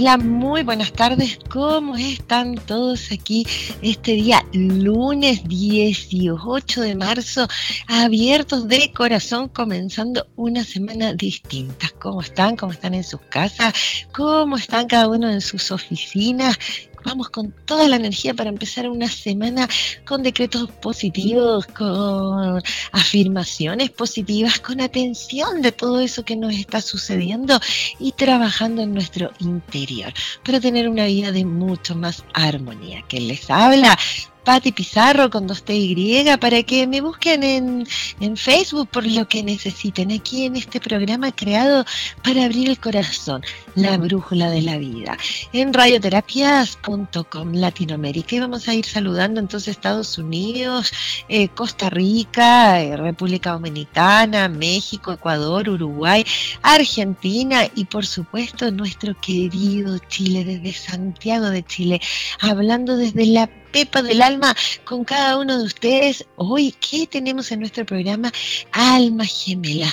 Hola, 0.00 0.16
muy 0.16 0.62
buenas 0.62 0.94
tardes. 0.94 1.38
¿Cómo 1.50 1.94
están 1.94 2.54
todos 2.54 3.12
aquí 3.12 3.46
este 3.82 4.12
día 4.12 4.42
lunes 4.54 5.46
18 5.46 6.80
de 6.80 6.94
marzo, 6.94 7.46
abiertos 7.86 8.66
de 8.66 8.90
corazón, 8.94 9.50
comenzando 9.50 10.26
una 10.36 10.64
semana 10.64 11.12
distinta? 11.12 11.90
¿Cómo 11.98 12.22
están? 12.22 12.56
¿Cómo 12.56 12.72
están 12.72 12.94
en 12.94 13.04
sus 13.04 13.20
casas? 13.28 13.74
¿Cómo 14.10 14.56
están 14.56 14.86
cada 14.86 15.06
uno 15.06 15.28
en 15.28 15.42
sus 15.42 15.70
oficinas? 15.70 16.58
Vamos 17.04 17.30
con 17.30 17.52
toda 17.64 17.88
la 17.88 17.96
energía 17.96 18.34
para 18.34 18.50
empezar 18.50 18.88
una 18.88 19.08
semana 19.08 19.68
con 20.06 20.22
decretos 20.22 20.70
positivos, 20.82 21.66
con 21.66 22.62
afirmaciones 22.92 23.90
positivas, 23.90 24.60
con 24.60 24.80
atención 24.80 25.62
de 25.62 25.72
todo 25.72 26.00
eso 26.00 26.24
que 26.24 26.36
nos 26.36 26.54
está 26.54 26.80
sucediendo 26.80 27.60
y 27.98 28.12
trabajando 28.12 28.82
en 28.82 28.94
nuestro 28.94 29.30
interior 29.40 30.12
para 30.44 30.60
tener 30.60 30.88
una 30.88 31.06
vida 31.06 31.32
de 31.32 31.44
mucho 31.44 31.94
más 31.94 32.24
armonía. 32.34 33.02
Que 33.08 33.20
les 33.20 33.50
habla 33.50 33.98
Patti 34.44 34.72
Pizarro 34.72 35.30
con 35.30 35.46
dos 35.46 35.62
T 35.62 35.74
Y 35.74 36.24
para 36.38 36.62
que 36.62 36.86
me 36.86 37.00
busquen 37.00 37.42
en, 37.42 37.86
en, 38.20 38.36
Facebook 38.36 38.88
por 38.88 39.06
lo 39.06 39.28
que 39.28 39.42
necesiten 39.42 40.10
aquí 40.12 40.46
en 40.46 40.56
este 40.56 40.80
programa 40.80 41.30
creado 41.32 41.84
para 42.24 42.44
abrir 42.44 42.70
el 42.70 42.78
corazón, 42.78 43.42
la 43.74 43.96
brújula 43.96 44.50
de 44.50 44.62
la 44.62 44.78
vida, 44.78 45.16
en 45.52 45.72
radioterapias.com 45.72 47.52
Latinoamérica. 47.54 48.36
Y 48.36 48.40
vamos 48.40 48.68
a 48.68 48.74
ir 48.74 48.84
saludando 48.84 49.40
entonces 49.40 49.68
Estados 49.68 50.18
Unidos, 50.18 50.92
eh, 51.28 51.48
Costa 51.48 51.90
Rica, 51.90 52.82
eh, 52.82 52.96
República 52.96 53.52
Dominicana, 53.52 54.48
México, 54.48 55.12
Ecuador, 55.12 55.68
Uruguay, 55.68 56.24
Argentina 56.62 57.68
y 57.74 57.84
por 57.84 58.06
supuesto 58.06 58.70
nuestro 58.70 59.18
querido 59.20 59.98
Chile 60.08 60.44
desde 60.44 60.72
Santiago 60.72 61.50
de 61.50 61.62
Chile, 61.62 62.00
hablando 62.40 62.96
desde 62.96 63.26
la 63.26 63.48
pepa 63.70 64.02
del 64.02 64.22
alma 64.22 64.54
con 64.84 65.04
cada 65.04 65.38
uno 65.38 65.58
de 65.58 65.64
ustedes. 65.64 66.26
Hoy, 66.36 66.74
¿qué 66.80 67.06
tenemos 67.06 67.50
en 67.52 67.60
nuestro 67.60 67.84
programa? 67.86 68.32
Alma 68.72 69.24
gemela. 69.24 69.92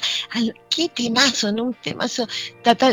qué 0.69 0.89
temazo, 0.89 1.51
¿no? 1.51 1.63
Un 1.63 1.73
temazo 1.73 2.27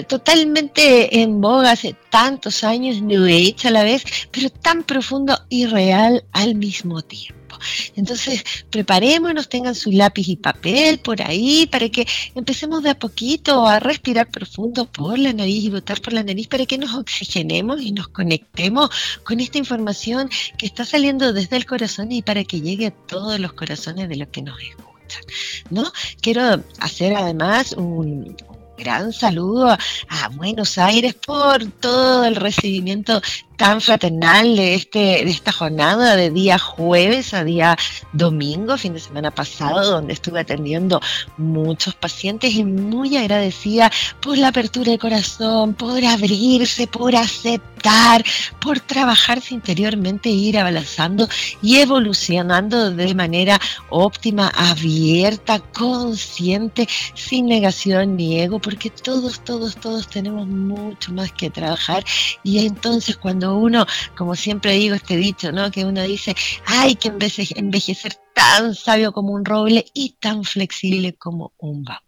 totalmente 0.09 0.74
en 0.77 1.41
boga 1.41 1.73
hace 1.73 1.95
tantos 2.11 2.65
años, 2.65 3.01
New 3.01 3.25
Age 3.25 3.69
a 3.69 3.71
la 3.71 3.85
vez, 3.85 4.05
pero 4.31 4.51
tan 4.51 4.83
profundo 4.83 5.39
y 5.49 5.67
real 5.67 6.25
al 6.33 6.55
mismo 6.55 7.03
tiempo. 7.03 7.45
Entonces, 7.97 8.45
preparémonos, 8.71 9.49
tengan 9.49 9.75
su 9.75 9.91
lápiz 9.91 10.29
y 10.29 10.37
papel 10.37 10.99
por 10.99 11.23
ahí 11.23 11.67
para 11.71 11.89
que 11.89 12.07
empecemos 12.35 12.83
de 12.83 12.91
a 12.91 12.99
poquito 12.99 13.67
a 13.67 13.81
respirar 13.81 14.31
profundo 14.31 14.87
por 14.87 15.19
la 15.19 15.33
nariz 15.33 15.65
y 15.65 15.71
botar 15.71 16.01
por 16.01 16.12
la 16.12 16.23
nariz 16.23 16.49
para 16.49 16.67
que 16.67 16.79
nos 16.79 16.95
oxigenemos 16.95 17.81
y 17.81 17.93
nos 17.93 18.09
conectemos 18.09 18.91
con 19.23 19.41
esta 19.41 19.59
información 19.59 20.29
que 20.59 20.67
está 20.67 20.85
saliendo 20.85 21.33
desde 21.33 21.56
el 21.56 21.67
corazón 21.67 22.12
y 22.12 22.23
para 22.23 22.45
que 22.45 22.61
llegue 22.61 22.87
a 22.87 22.91
todos 22.91 23.39
los 23.39 23.53
corazones 23.53 24.09
de 24.09 24.17
los 24.17 24.29
que 24.29 24.43
nos 24.43 24.61
escuchan. 24.61 24.85
¿no? 25.71 25.93
Quiero 26.21 26.62
hacer 26.81 27.15
además 27.15 27.73
un, 27.73 28.37
gran 28.77 29.12
saludo 29.12 29.69
a 29.71 30.29
Buenos 30.31 30.79
Aires 30.79 31.15
por 31.15 31.65
todo 31.81 32.25
el 32.25 32.37
recibimiento 32.37 33.21
tan 33.56 33.81
fraternal 33.81 34.56
de, 34.56 34.75
este, 34.75 34.98
de 34.98 35.31
esta 35.31 35.53
jornada 35.53 36.16
de 36.16 36.31
día 36.31 36.59
jueves 36.59 37.34
a 37.34 37.44
día 37.44 37.76
domingo, 38.12 38.76
fin 38.76 38.94
de 38.94 39.00
semana 39.00 39.31
pasado, 39.31 39.91
donde 39.91 40.12
estuve 40.12 40.41
atendiendo 40.41 41.00
muchos 41.37 41.94
pacientes 41.94 42.54
y 42.54 42.64
muy 42.64 43.16
agradecida 43.16 43.91
por 44.20 44.38
la 44.38 44.48
apertura 44.48 44.93
de 44.93 44.98
corazón, 44.98 45.75
por 45.75 46.04
abrirse, 46.04 46.87
por 46.87 47.14
aceptar, 47.14 48.25
por 48.60 48.81
trabajarse 48.81 49.54
interiormente, 49.54 50.28
ir 50.31 50.59
avanzando 50.59 51.28
y 51.62 51.76
evolucionando 51.76 52.91
de 52.91 53.14
manera 53.14 53.60
óptima, 53.91 54.48
abierta, 54.48 55.60
consciente, 55.60 56.88
sin 57.14 57.47
negación 57.47 58.16
ni 58.16 58.41
ego, 58.41 58.59
porque 58.59 58.91
todos, 58.91 59.41
todos, 59.44 59.76
todos 59.76 60.09
tenemos 60.09 60.47
mucho 60.47 61.12
más 61.12 61.31
que 61.32 61.50
trabajar. 61.50 62.04
Y 62.43 62.66
entonces 62.66 63.16
cuando 63.16 63.44
uno, 63.47 63.87
como 64.16 64.34
siempre 64.34 64.72
digo 64.72 64.94
este 64.94 65.16
dicho, 65.16 65.53
¿no? 65.53 65.71
Que 65.71 65.84
uno 65.84 66.03
dice, 66.03 66.34
hay 66.66 66.97
que 66.97 67.09
envejecer 67.09 68.15
tan 68.34 68.75
sabio 68.75 69.12
como 69.12 69.32
un 69.32 69.44
roble 69.44 69.87
y 69.94 70.10
tan 70.21 70.44
flexible 70.44 71.15
como 71.15 71.53
un 71.59 71.84
bambú. 71.84 72.00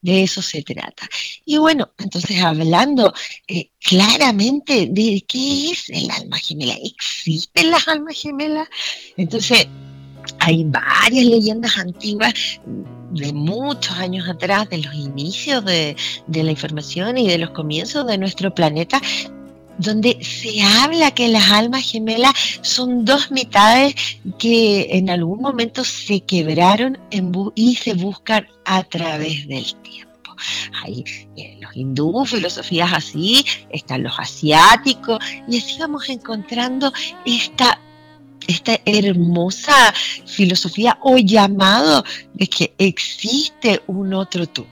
De 0.00 0.24
eso 0.24 0.42
se 0.42 0.62
trata. 0.62 1.08
Y 1.44 1.56
bueno, 1.58 1.90
entonces 1.98 2.42
hablando 2.42 3.12
eh, 3.46 3.70
claramente 3.80 4.88
de 4.90 5.24
qué 5.26 5.70
es 5.70 5.88
el 5.88 6.10
alma 6.10 6.38
gemela, 6.38 6.74
¿existen 6.82 7.70
las 7.70 7.86
almas 7.86 8.20
gemelas? 8.20 8.68
Entonces, 9.16 9.68
hay 10.38 10.64
varias 10.64 11.24
leyendas 11.24 11.78
antiguas 11.78 12.34
de 13.12 13.32
muchos 13.32 13.96
años 13.98 14.28
atrás, 14.28 14.68
de 14.70 14.78
los 14.78 14.94
inicios 14.94 15.64
de, 15.64 15.96
la 16.28 16.50
información 16.50 17.18
y 17.18 17.28
de 17.28 17.38
los 17.38 17.50
comienzos 17.50 18.06
de 18.06 18.18
nuestro 18.18 18.54
planeta, 18.54 19.00
donde 19.78 20.18
se 20.22 20.62
habla 20.62 21.12
que 21.12 21.28
las 21.28 21.50
almas 21.50 21.90
gemelas 21.90 22.32
son 22.62 23.04
dos 23.04 23.30
mitades 23.30 23.94
que 24.38 24.88
en 24.90 25.10
algún 25.10 25.40
momento 25.40 25.84
se 25.84 26.20
quebraron 26.20 26.98
y 27.54 27.76
se 27.76 27.94
buscan 27.94 28.46
a 28.64 28.82
través 28.84 29.46
del 29.48 29.74
tiempo. 29.82 30.12
Hay 30.82 31.04
eh, 31.36 31.58
los 31.60 31.76
hindúes, 31.76 32.30
filosofías 32.30 32.92
así, 32.92 33.44
están 33.70 34.02
los 34.02 34.18
asiáticos, 34.18 35.18
y 35.48 35.58
así 35.58 35.78
vamos 35.78 36.08
encontrando 36.08 36.92
esta 37.24 37.78
esta 38.48 38.76
hermosa 38.84 39.94
filosofía 40.26 40.98
o 41.00 41.16
llamado 41.16 42.04
de 42.34 42.48
que 42.48 42.74
existe 42.76 43.80
un 43.86 44.14
otro 44.14 44.48
tú 44.48 44.66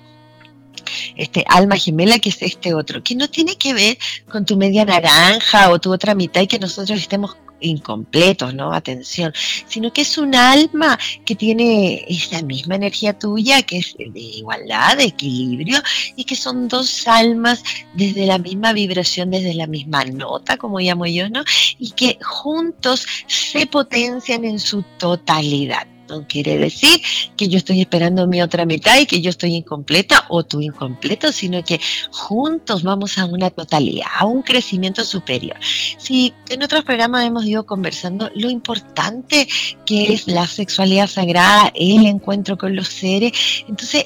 este 1.16 1.44
alma 1.48 1.76
gemela 1.76 2.18
que 2.18 2.30
es 2.30 2.42
este 2.42 2.74
otro, 2.74 3.02
que 3.02 3.14
no 3.14 3.28
tiene 3.28 3.56
que 3.56 3.74
ver 3.74 3.98
con 4.28 4.44
tu 4.44 4.56
media 4.56 4.84
naranja 4.84 5.70
o 5.70 5.78
tu 5.78 5.92
otra 5.92 6.14
mitad 6.14 6.42
y 6.42 6.46
que 6.46 6.58
nosotros 6.58 6.98
estemos 6.98 7.36
incompletos, 7.60 8.54
¿no? 8.54 8.72
Atención, 8.72 9.32
sino 9.66 9.92
que 9.92 10.02
es 10.02 10.18
un 10.18 10.34
alma 10.34 10.98
que 11.24 11.34
tiene 11.34 12.04
esa 12.08 12.42
misma 12.42 12.76
energía 12.76 13.18
tuya, 13.18 13.62
que 13.62 13.78
es 13.78 13.94
de 13.96 14.20
igualdad, 14.20 14.96
de 14.96 15.04
equilibrio, 15.04 15.78
y 16.16 16.24
que 16.24 16.36
son 16.36 16.68
dos 16.68 17.06
almas 17.06 17.62
desde 17.94 18.26
la 18.26 18.38
misma 18.38 18.72
vibración, 18.72 19.30
desde 19.30 19.54
la 19.54 19.66
misma 19.66 20.04
nota, 20.04 20.56
como 20.56 20.80
llamo 20.80 21.06
yo, 21.06 21.28
¿no? 21.28 21.44
Y 21.78 21.90
que 21.92 22.18
juntos 22.22 23.06
se 23.26 23.66
potencian 23.66 24.44
en 24.44 24.58
su 24.58 24.82
totalidad 24.98 25.86
Quiere 26.28 26.58
decir 26.58 27.00
que 27.36 27.48
yo 27.48 27.58
estoy 27.58 27.80
esperando 27.80 28.26
mi 28.26 28.42
otra 28.42 28.64
mitad 28.64 28.98
y 28.98 29.06
que 29.06 29.20
yo 29.20 29.30
estoy 29.30 29.54
incompleta 29.54 30.24
o 30.28 30.44
tú 30.44 30.60
incompleto, 30.60 31.32
sino 31.32 31.62
que 31.64 31.80
juntos 32.10 32.82
vamos 32.82 33.18
a 33.18 33.26
una 33.26 33.50
totalidad, 33.50 34.08
a 34.18 34.26
un 34.26 34.42
crecimiento 34.42 35.04
superior. 35.04 35.56
Si 35.98 36.32
en 36.48 36.62
otros 36.62 36.84
programas 36.84 37.24
hemos 37.24 37.44
ido 37.46 37.64
conversando 37.64 38.30
lo 38.34 38.50
importante 38.50 39.48
que 39.86 40.12
es 40.12 40.26
la 40.26 40.46
sexualidad 40.46 41.08
sagrada, 41.08 41.72
el 41.74 42.06
encuentro 42.06 42.58
con 42.58 42.74
los 42.74 42.88
seres, 42.88 43.32
entonces 43.68 44.04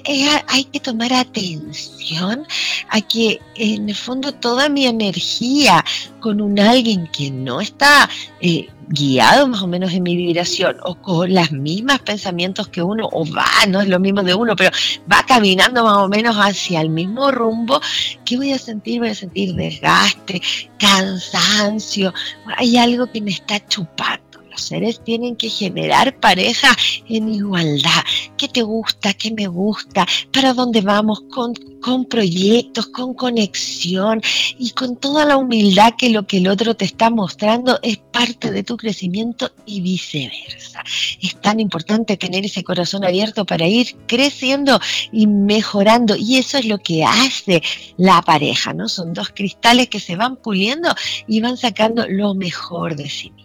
hay 0.48 0.64
que 0.64 0.80
tomar 0.80 1.12
atención 1.12 2.46
a 2.88 3.00
que 3.00 3.40
en 3.56 3.88
el 3.88 3.94
fondo 3.94 4.32
toda 4.32 4.68
mi 4.68 4.86
energía 4.86 5.84
con 6.20 6.40
un 6.40 6.58
alguien 6.58 7.06
que 7.08 7.30
no 7.30 7.60
está 7.60 8.08
eh, 8.40 8.68
guiado 8.88 9.46
más 9.48 9.62
o 9.62 9.66
menos 9.66 9.92
en 9.92 10.02
mi 10.02 10.16
vibración 10.16 10.76
o 10.82 10.94
con 10.96 11.32
las 11.32 11.52
mismas 11.52 12.00
pensamientos 12.00 12.68
que 12.68 12.82
uno, 12.82 13.08
o 13.12 13.24
va, 13.30 13.66
no 13.68 13.80
es 13.80 13.88
lo 13.88 14.00
mismo 14.00 14.22
de 14.22 14.34
uno, 14.34 14.56
pero 14.56 14.70
va 15.10 15.24
caminando 15.26 15.84
más 15.84 15.98
o 15.98 16.08
menos 16.08 16.36
hacia 16.36 16.80
el 16.80 16.90
mismo 16.90 17.30
rumbo, 17.30 17.80
¿qué 18.24 18.36
voy 18.36 18.52
a 18.52 18.58
sentir? 18.58 19.00
Voy 19.00 19.10
a 19.10 19.14
sentir 19.14 19.54
desgaste, 19.54 20.40
cansancio, 20.78 22.12
hay 22.56 22.76
algo 22.76 23.06
que 23.06 23.20
me 23.20 23.30
está 23.30 23.64
chupando 23.66 24.23
los 24.54 24.62
seres 24.62 25.02
tienen 25.02 25.34
que 25.34 25.48
generar 25.48 26.20
pareja 26.20 26.68
en 27.08 27.28
igualdad. 27.28 28.04
¿Qué 28.36 28.46
te 28.46 28.62
gusta? 28.62 29.12
¿Qué 29.12 29.32
me 29.32 29.48
gusta? 29.48 30.06
¿Para 30.32 30.54
dónde 30.54 30.80
vamos? 30.80 31.22
Con, 31.32 31.54
con 31.82 32.04
proyectos, 32.04 32.86
con 32.86 33.14
conexión 33.14 34.20
y 34.56 34.70
con 34.70 34.96
toda 34.96 35.24
la 35.24 35.36
humildad 35.36 35.94
que 35.98 36.10
lo 36.10 36.24
que 36.26 36.36
el 36.36 36.46
otro 36.46 36.76
te 36.76 36.84
está 36.84 37.10
mostrando 37.10 37.80
es 37.82 37.96
parte 37.96 38.52
de 38.52 38.62
tu 38.62 38.76
crecimiento 38.76 39.50
y 39.66 39.80
viceversa. 39.80 40.84
Es 41.20 41.40
tan 41.40 41.58
importante 41.58 42.16
tener 42.16 42.44
ese 42.44 42.62
corazón 42.62 43.04
abierto 43.04 43.44
para 43.44 43.66
ir 43.66 43.96
creciendo 44.06 44.78
y 45.10 45.26
mejorando. 45.26 46.14
Y 46.16 46.36
eso 46.36 46.58
es 46.58 46.66
lo 46.66 46.78
que 46.78 47.04
hace 47.04 47.60
la 47.96 48.22
pareja, 48.22 48.72
¿no? 48.72 48.88
Son 48.88 49.12
dos 49.14 49.30
cristales 49.30 49.88
que 49.88 49.98
se 49.98 50.14
van 50.14 50.36
puliendo 50.36 50.94
y 51.26 51.40
van 51.40 51.56
sacando 51.56 52.06
lo 52.08 52.34
mejor 52.34 52.94
de 52.94 53.10
sí 53.10 53.30
mismos. 53.32 53.43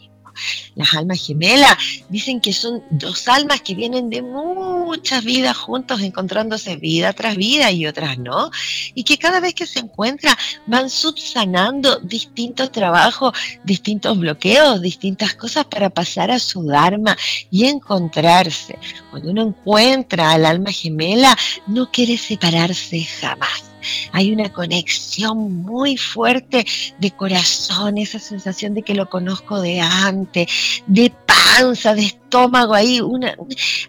Las 0.75 0.93
almas 0.93 1.25
gemelas. 1.25 1.77
Dicen 2.09 2.39
que 2.39 2.53
son 2.53 2.83
dos 2.89 3.27
almas 3.27 3.61
que 3.61 3.75
vienen 3.75 4.09
de 4.09 4.21
muchas 4.21 5.23
vidas 5.23 5.57
juntos, 5.57 6.01
encontrándose 6.01 6.75
vida 6.75 7.13
tras 7.13 7.35
vida 7.35 7.71
y 7.71 7.85
otras 7.85 8.17
no, 8.17 8.51
y 8.93 9.03
que 9.03 9.17
cada 9.17 9.39
vez 9.39 9.53
que 9.53 9.67
se 9.67 9.79
encuentran 9.79 10.35
van 10.65 10.89
subsanando 10.89 11.99
distintos 11.99 12.71
trabajos, 12.71 13.33
distintos 13.63 14.17
bloqueos, 14.17 14.81
distintas 14.81 15.35
cosas 15.35 15.65
para 15.65 15.89
pasar 15.89 16.31
a 16.31 16.39
su 16.39 16.63
Dharma 16.63 17.17
y 17.49 17.65
encontrarse. 17.65 18.77
Cuando 19.09 19.31
uno 19.31 19.41
encuentra 19.43 20.31
al 20.31 20.45
alma 20.45 20.71
gemela, 20.71 21.37
no 21.67 21.91
quiere 21.91 22.17
separarse 22.17 23.03
jamás 23.03 23.69
hay 24.11 24.31
una 24.31 24.51
conexión 24.51 25.63
muy 25.63 25.97
fuerte 25.97 26.65
de 26.99 27.11
corazón, 27.11 27.97
esa 27.97 28.19
sensación 28.19 28.73
de 28.73 28.83
que 28.83 28.95
lo 28.95 29.09
conozco 29.09 29.61
de 29.61 29.81
antes, 29.81 30.83
de 30.87 31.11
panza, 31.25 31.93
de 31.93 32.05
estómago, 32.05 32.73
ahí 32.73 33.01
una, 33.01 33.35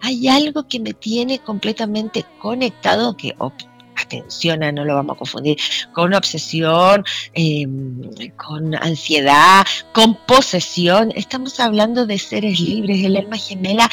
hay 0.03 0.29
algo 0.29 0.67
que 0.69 0.81
me 0.81 0.93
tiene 0.93 1.39
completamente 1.39 2.25
conectado 2.39 3.17
que 3.17 3.35
atención, 4.01 4.61
no 4.75 4.85
lo 4.85 4.95
vamos 4.95 5.15
a 5.15 5.19
confundir, 5.19 5.59
con 5.93 6.15
obsesión, 6.15 7.05
em, 7.35 8.01
con 8.37 8.75
ansiedad, 8.75 9.65
con 9.93 10.15
posesión. 10.27 11.13
Estamos 11.15 11.61
hablando 11.61 12.07
de 12.07 12.19
seres 12.19 12.61
libres. 12.61 13.05
El 13.05 13.17
alma 13.17 13.37
gemela 13.37 13.89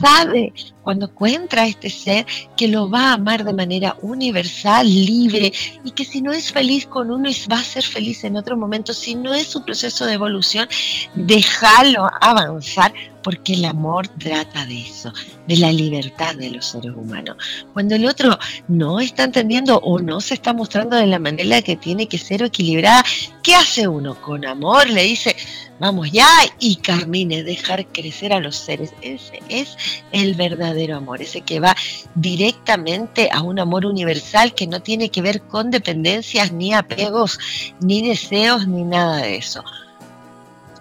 sabe 0.00 0.52
cuando 0.82 1.06
encuentra 1.06 1.62
a 1.62 1.66
este 1.66 1.90
ser 1.90 2.26
que 2.56 2.68
lo 2.68 2.88
va 2.88 3.10
a 3.10 3.12
amar 3.14 3.44
de 3.44 3.52
manera 3.52 3.96
universal, 4.02 4.86
libre, 4.86 5.52
y 5.84 5.90
que 5.90 6.04
si 6.04 6.22
no 6.22 6.32
es 6.32 6.52
feliz 6.52 6.86
con 6.86 7.10
uno, 7.10 7.28
va 7.50 7.58
a 7.58 7.64
ser 7.64 7.82
feliz 7.82 8.24
en 8.24 8.36
otro 8.36 8.56
momento. 8.56 8.94
Si 8.94 9.14
no 9.14 9.34
es 9.34 9.54
un 9.54 9.64
proceso 9.64 10.06
de 10.06 10.14
evolución, 10.14 10.68
déjalo 11.14 12.08
avanzar, 12.20 12.92
porque 13.22 13.54
el 13.54 13.64
amor 13.64 14.08
trata 14.08 14.64
de 14.66 14.82
eso, 14.82 15.12
de 15.46 15.56
la 15.56 15.72
libertad 15.72 16.34
de 16.34 16.50
los 16.50 16.66
seres 16.66 16.92
humanos. 16.94 17.36
Cuando 17.72 17.94
el 17.94 18.06
otro 18.06 18.38
no 18.68 19.00
está 19.00 19.24
entendiendo 19.24 19.78
o 19.78 19.98
no 19.98 20.20
se 20.20 20.34
está 20.34 20.52
mostrando 20.52 20.96
de 20.96 21.06
la 21.06 21.18
manera 21.18 21.62
que 21.62 21.76
tiene 21.76 22.06
que 22.06 22.18
ser 22.18 22.42
equilibrada, 22.42 23.04
¿qué 23.42 23.54
hace 23.54 23.88
uno? 23.88 24.20
Con 24.20 24.44
amor 24.44 24.88
le 24.88 25.02
dice, 25.02 25.36
vamos 25.78 26.10
ya 26.10 26.28
y 26.58 26.76
camine, 26.76 27.42
dejar 27.42 27.86
crecer 27.86 28.32
a 28.32 28.40
los 28.40 28.56
seres. 28.56 28.92
Ese 29.02 29.40
es 29.48 29.76
el 30.12 30.34
verdadero 30.34 30.96
amor, 30.96 31.22
ese 31.22 31.40
que 31.42 31.60
va 31.60 31.76
directamente 32.14 33.28
a 33.32 33.42
un 33.42 33.58
amor 33.58 33.86
universal 33.86 34.54
que 34.54 34.66
no 34.66 34.80
tiene 34.80 35.10
que 35.10 35.22
ver 35.22 35.42
con 35.42 35.70
dependencias, 35.70 36.52
ni 36.52 36.74
apegos, 36.74 37.38
ni 37.80 38.06
deseos, 38.06 38.66
ni 38.66 38.84
nada 38.84 39.18
de 39.18 39.36
eso. 39.36 39.64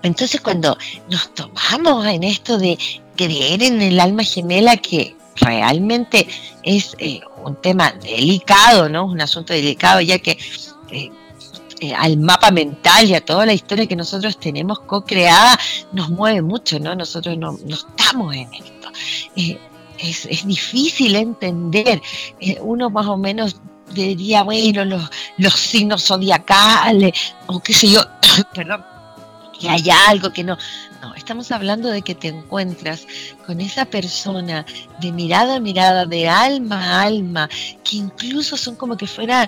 Entonces 0.07 0.41
cuando 0.41 0.77
nos 1.09 1.33
tomamos 1.33 2.05
en 2.07 2.23
esto 2.23 2.57
de 2.57 2.77
creer 3.15 3.61
en 3.63 3.81
el 3.81 3.99
alma 3.99 4.23
gemela 4.23 4.77
que 4.77 5.15
realmente 5.35 6.27
es 6.63 6.95
eh, 6.99 7.19
un 7.43 7.55
tema 7.61 7.91
delicado, 7.91 8.87
¿no? 8.87 9.05
Un 9.05 9.21
asunto 9.21 9.53
delicado, 9.53 9.99
ya 10.01 10.19
que 10.19 10.37
eh, 10.91 11.11
eh, 11.81 11.93
al 11.93 12.17
mapa 12.17 12.51
mental 12.51 13.05
y 13.05 13.15
a 13.15 13.23
toda 13.23 13.45
la 13.45 13.53
historia 13.53 13.85
que 13.85 13.95
nosotros 13.95 14.39
tenemos 14.39 14.79
co-creada 14.79 15.59
nos 15.91 16.09
mueve 16.09 16.41
mucho, 16.41 16.79
¿no? 16.79 16.95
Nosotros 16.95 17.37
no, 17.37 17.57
estamos 17.67 18.33
en 18.33 18.53
esto. 18.53 18.89
Es, 19.35 20.45
difícil 20.45 21.15
entender. 21.15 22.01
Uno 22.61 22.89
más 22.89 23.07
o 23.07 23.17
menos 23.17 23.57
diría, 23.91 24.43
bueno, 24.43 24.85
los, 24.85 25.09
los 25.37 25.53
signos 25.53 26.05
zodiacales, 26.05 27.13
o 27.47 27.59
qué 27.59 27.73
sé 27.73 27.89
yo, 27.89 28.01
perdón, 28.53 28.83
que 29.59 29.69
hay 29.69 29.89
algo 30.07 30.31
que 30.31 30.43
no. 30.43 30.57
No, 31.01 31.13
estamos 31.13 31.51
hablando 31.51 31.89
de 31.89 32.01
que 32.01 32.15
te 32.15 32.29
encuentras 32.29 33.05
con 33.45 33.61
esa 33.61 33.85
persona 33.85 34.65
de 34.99 35.11
mirada 35.11 35.57
a 35.57 35.59
mirada, 35.59 36.05
de 36.05 36.27
alma 36.27 36.83
a 36.83 37.03
alma, 37.03 37.49
que 37.83 37.97
incluso 37.97 38.57
son 38.57 38.75
como 38.75 38.97
que 38.97 39.05
fuera, 39.05 39.47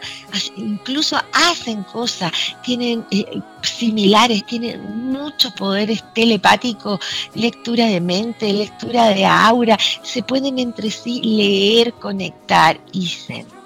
incluso 0.55 1.19
hacen 1.33 1.83
cosas, 1.83 2.31
tienen 2.63 3.03
eh, 3.09 3.41
similares, 3.63 4.45
tienen 4.45 5.09
muchos 5.11 5.51
poderes 5.53 6.03
telepáticos, 6.13 6.99
lectura 7.33 7.87
de 7.87 7.99
mente, 7.99 8.53
lectura 8.53 9.09
de 9.09 9.25
aura, 9.25 9.77
se 10.03 10.21
pueden 10.21 10.59
entre 10.59 10.91
sí 10.91 11.19
leer, 11.23 11.93
conectar 11.93 12.79
y 12.91 13.07
sentir. 13.07 13.57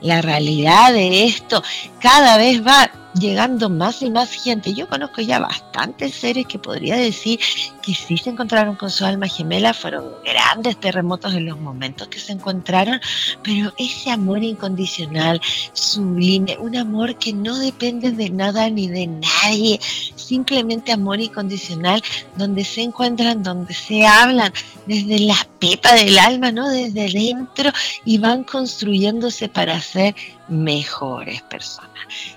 La 0.00 0.20
realidad 0.20 0.92
de 0.92 1.24
esto 1.24 1.62
cada 2.00 2.36
vez 2.36 2.66
va 2.66 2.90
llegando 3.18 3.68
más 3.68 4.02
y 4.02 4.10
más 4.10 4.30
gente. 4.32 4.74
Yo 4.74 4.88
conozco 4.88 5.20
ya 5.20 5.38
bastantes 5.38 6.14
seres 6.14 6.46
que 6.46 6.58
podría 6.58 6.96
decir 6.96 7.38
que 7.82 7.94
sí 7.94 8.18
se 8.18 8.30
encontraron 8.30 8.76
con 8.76 8.90
su 8.90 9.04
alma 9.04 9.28
gemela, 9.28 9.72
fueron 9.72 10.04
grandes 10.24 10.78
terremotos 10.78 11.34
en 11.34 11.46
los 11.46 11.58
momentos 11.58 12.08
que 12.08 12.18
se 12.18 12.32
encontraron, 12.32 13.00
pero 13.42 13.72
ese 13.78 14.10
amor 14.10 14.42
incondicional, 14.42 15.40
sublime, 15.72 16.56
un 16.58 16.76
amor 16.76 17.16
que 17.16 17.32
no 17.32 17.56
depende 17.58 18.10
de 18.10 18.30
nada 18.30 18.68
ni 18.70 18.88
de 18.88 19.06
nadie, 19.06 19.80
simplemente 20.16 20.92
amor 20.92 21.20
incondicional, 21.20 22.02
donde 22.36 22.64
se 22.64 22.82
encuentran, 22.82 23.42
donde 23.42 23.74
se 23.74 24.06
hablan 24.06 24.52
desde 24.86 25.20
la 25.20 25.46
pepa 25.58 25.94
del 25.94 26.18
alma, 26.18 26.50
¿no? 26.50 26.68
Desde 26.68 27.08
dentro 27.08 27.70
y 28.04 28.18
van 28.18 28.44
construyéndose 28.44 29.48
para 29.48 29.80
ser 29.80 30.14
mejores 30.48 31.42
personas. 31.42 31.90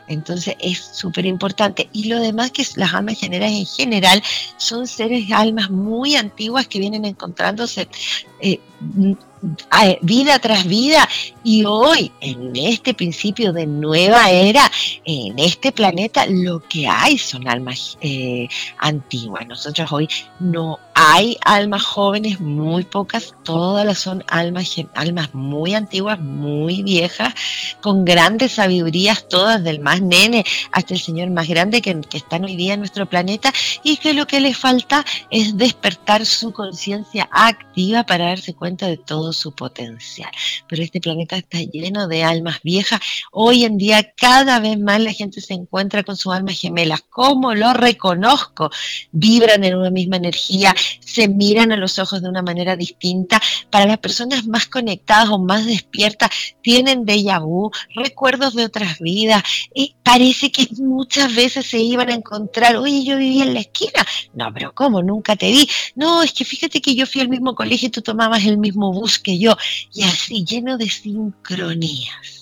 Entonces 0.08 0.56
es 0.60 0.80
súper 0.80 1.25
importante. 1.25 1.89
Y 1.94 2.06
lo 2.06 2.20
demás 2.20 2.51
que 2.51 2.66
las 2.75 2.94
almas 2.94 3.20
generales 3.20 3.58
en 3.58 3.66
general 3.66 4.24
son 4.58 4.88
seres 4.88 5.32
almas 5.32 5.70
muy 5.70 6.16
antiguas 6.16 6.68
que 6.68 6.80
vienen 6.80 7.06
encontrándose 7.06 7.88
eh, 8.42 8.60
vida 10.02 10.40
tras 10.40 10.66
vida 10.66 11.08
y 11.44 11.64
hoy 11.66 12.12
en 12.22 12.56
este 12.56 12.94
principio 12.94 13.54
de 13.54 13.66
nueva 13.66 14.30
era 14.32 14.70
en 15.06 15.40
este 15.40 15.72
planeta 15.72 16.26
lo 16.28 16.62
que 16.68 16.88
hay 16.88 17.18
son 17.18 17.48
almas 17.48 17.98
eh, 18.02 18.48
antiguas. 18.80 19.48
Nosotros 19.48 19.92
hoy 19.92 20.10
no 20.40 20.80
hay 20.94 21.38
almas 21.46 21.84
jóvenes 21.84 22.42
muy 22.42 22.84
pocas 22.84 23.34
todas 23.44 23.86
las 23.86 24.00
son 24.00 24.24
almas 24.28 24.76
almas 24.96 25.34
muy 25.34 25.74
antiguas 25.74 26.20
muy 26.20 26.84
viejas 26.84 27.34
con 27.80 28.04
grandes 28.04 28.54
sabidurías 28.54 29.28
todas 29.30 29.64
del 29.64 29.80
más 29.80 30.02
nene 30.02 30.44
hasta 30.74 30.94
el 30.94 31.00
señor 31.00 31.30
más 31.30 31.48
grande 31.48 31.82
que, 31.82 32.02
que 32.02 32.18
están 32.18 32.44
hoy 32.44 32.58
día 32.58 32.74
en 32.74 32.82
nuestro 32.82 33.06
planeta 33.06 33.54
y 33.82 33.96
que 33.98 34.14
lo 34.14 34.28
que 34.28 34.42
les 34.42 34.58
falta 34.58 35.06
es 35.30 35.58
despertar 35.58 36.26
su 36.26 36.52
conciencia 36.52 37.30
activa 37.32 38.04
para 38.04 38.26
darse 38.26 38.54
cuenta 38.54 38.69
de 38.78 38.98
todo 38.98 39.34
su 39.34 39.54
potencial. 39.54 40.30
Pero 40.68 40.84
este 40.84 41.02
planeta 41.02 41.38
está 41.38 41.60
lleno 41.60 42.08
de 42.08 42.24
almas 42.24 42.62
viejas. 42.64 43.00
Hoy 43.32 43.66
en 43.66 43.78
día 43.78 44.14
cada 44.16 44.60
vez 44.60 44.80
más 44.80 45.02
la 45.02 45.14
gente 45.14 45.42
se 45.42 45.54
encuentra 45.54 46.04
con 46.04 46.16
sus 46.18 46.34
almas 46.34 46.60
gemelas. 46.60 47.04
¿Cómo 47.10 47.54
lo 47.56 47.74
reconozco? 47.74 48.70
Vibran 49.12 49.64
en 49.64 49.76
una 49.76 49.90
misma 49.90 50.18
energía, 50.18 50.76
se 51.00 51.28
miran 51.28 51.72
a 51.72 51.78
los 51.78 52.00
ojos 52.00 52.22
de 52.22 52.30
una 52.30 52.42
manera 52.42 52.76
distinta. 52.76 53.42
Para 53.70 53.86
las 53.86 53.98
personas 53.98 54.46
más 54.46 54.68
conectadas 54.68 55.30
o 55.30 55.40
más 55.40 55.66
despiertas, 55.66 56.30
tienen 56.62 57.06
déjà 57.06 57.42
vu, 57.42 57.72
recuerdos 57.96 58.56
de 58.56 58.66
otras 58.66 59.00
vidas. 59.00 59.44
Y 59.74 59.96
parece 60.04 60.52
que 60.52 60.68
muchas 60.78 61.34
veces 61.36 61.66
se 61.66 61.80
iban 61.80 62.10
a 62.10 62.14
encontrar, 62.14 62.76
oye, 62.78 63.04
yo 63.04 63.18
vivía 63.18 63.44
en 63.44 63.54
la 63.54 63.62
esquina. 63.62 64.06
No, 64.34 64.54
pero 64.54 64.74
¿cómo? 64.74 65.02
Nunca 65.02 65.36
te 65.36 65.52
vi. 65.52 65.68
No, 65.96 66.24
es 66.24 66.34
que 66.34 66.46
fíjate 66.46 66.82
que 66.82 66.96
yo 66.96 67.06
fui 67.06 67.22
al 67.22 67.30
mismo 67.30 67.56
colegio 67.56 67.88
y 67.88 67.92
tú 67.92 68.02
tomabas 68.02 68.46
el 68.46 68.58
mismo 68.60 68.94
bus 68.94 69.20
que 69.20 69.39
yo. 69.39 69.58
Y 69.94 70.04
así, 70.04 70.46
lleno 70.46 70.78
de 70.78 70.89
sincronías. 70.89 72.39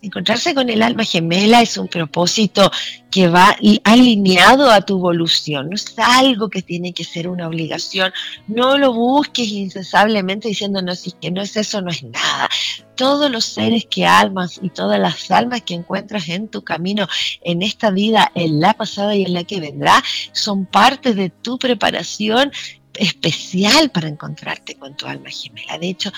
Encontrarse 0.00 0.54
con 0.54 0.70
el 0.70 0.82
alma 0.82 1.02
gemela 1.02 1.60
es 1.60 1.76
un 1.76 1.88
propósito 1.88 2.70
que 3.10 3.26
va 3.26 3.56
alineado 3.82 4.70
a 4.70 4.80
tu 4.82 4.96
evolución, 4.96 5.70
no 5.70 5.74
es 5.74 5.92
algo 5.96 6.48
que 6.50 6.62
tiene 6.62 6.92
que 6.92 7.02
ser 7.02 7.26
una 7.26 7.48
obligación, 7.48 8.12
no 8.46 8.78
lo 8.78 8.92
busques 8.92 9.48
incesablemente 9.48 10.46
diciendo 10.46 10.82
no, 10.82 10.94
si 10.94 11.10
que 11.10 11.32
no 11.32 11.42
es 11.42 11.56
eso, 11.56 11.80
no 11.80 11.90
es 11.90 12.04
nada. 12.04 12.48
Todos 12.94 13.28
los 13.28 13.44
seres 13.44 13.86
que 13.86 14.06
almas 14.06 14.60
y 14.62 14.70
todas 14.70 15.00
las 15.00 15.32
almas 15.32 15.62
que 15.62 15.74
encuentras 15.74 16.28
en 16.28 16.46
tu 16.46 16.62
camino, 16.62 17.08
en 17.42 17.62
esta 17.62 17.90
vida, 17.90 18.30
en 18.36 18.60
la 18.60 18.74
pasada 18.74 19.16
y 19.16 19.24
en 19.24 19.32
la 19.32 19.42
que 19.42 19.58
vendrá, 19.58 20.04
son 20.30 20.64
parte 20.66 21.12
de 21.12 21.30
tu 21.30 21.58
preparación 21.58 22.52
especial 22.98 23.90
para 23.90 24.08
encontrarte 24.08 24.74
con 24.74 24.96
tu 24.96 25.06
alma 25.06 25.30
gemela. 25.30 25.78
De 25.78 25.88
hecho, 25.88 26.12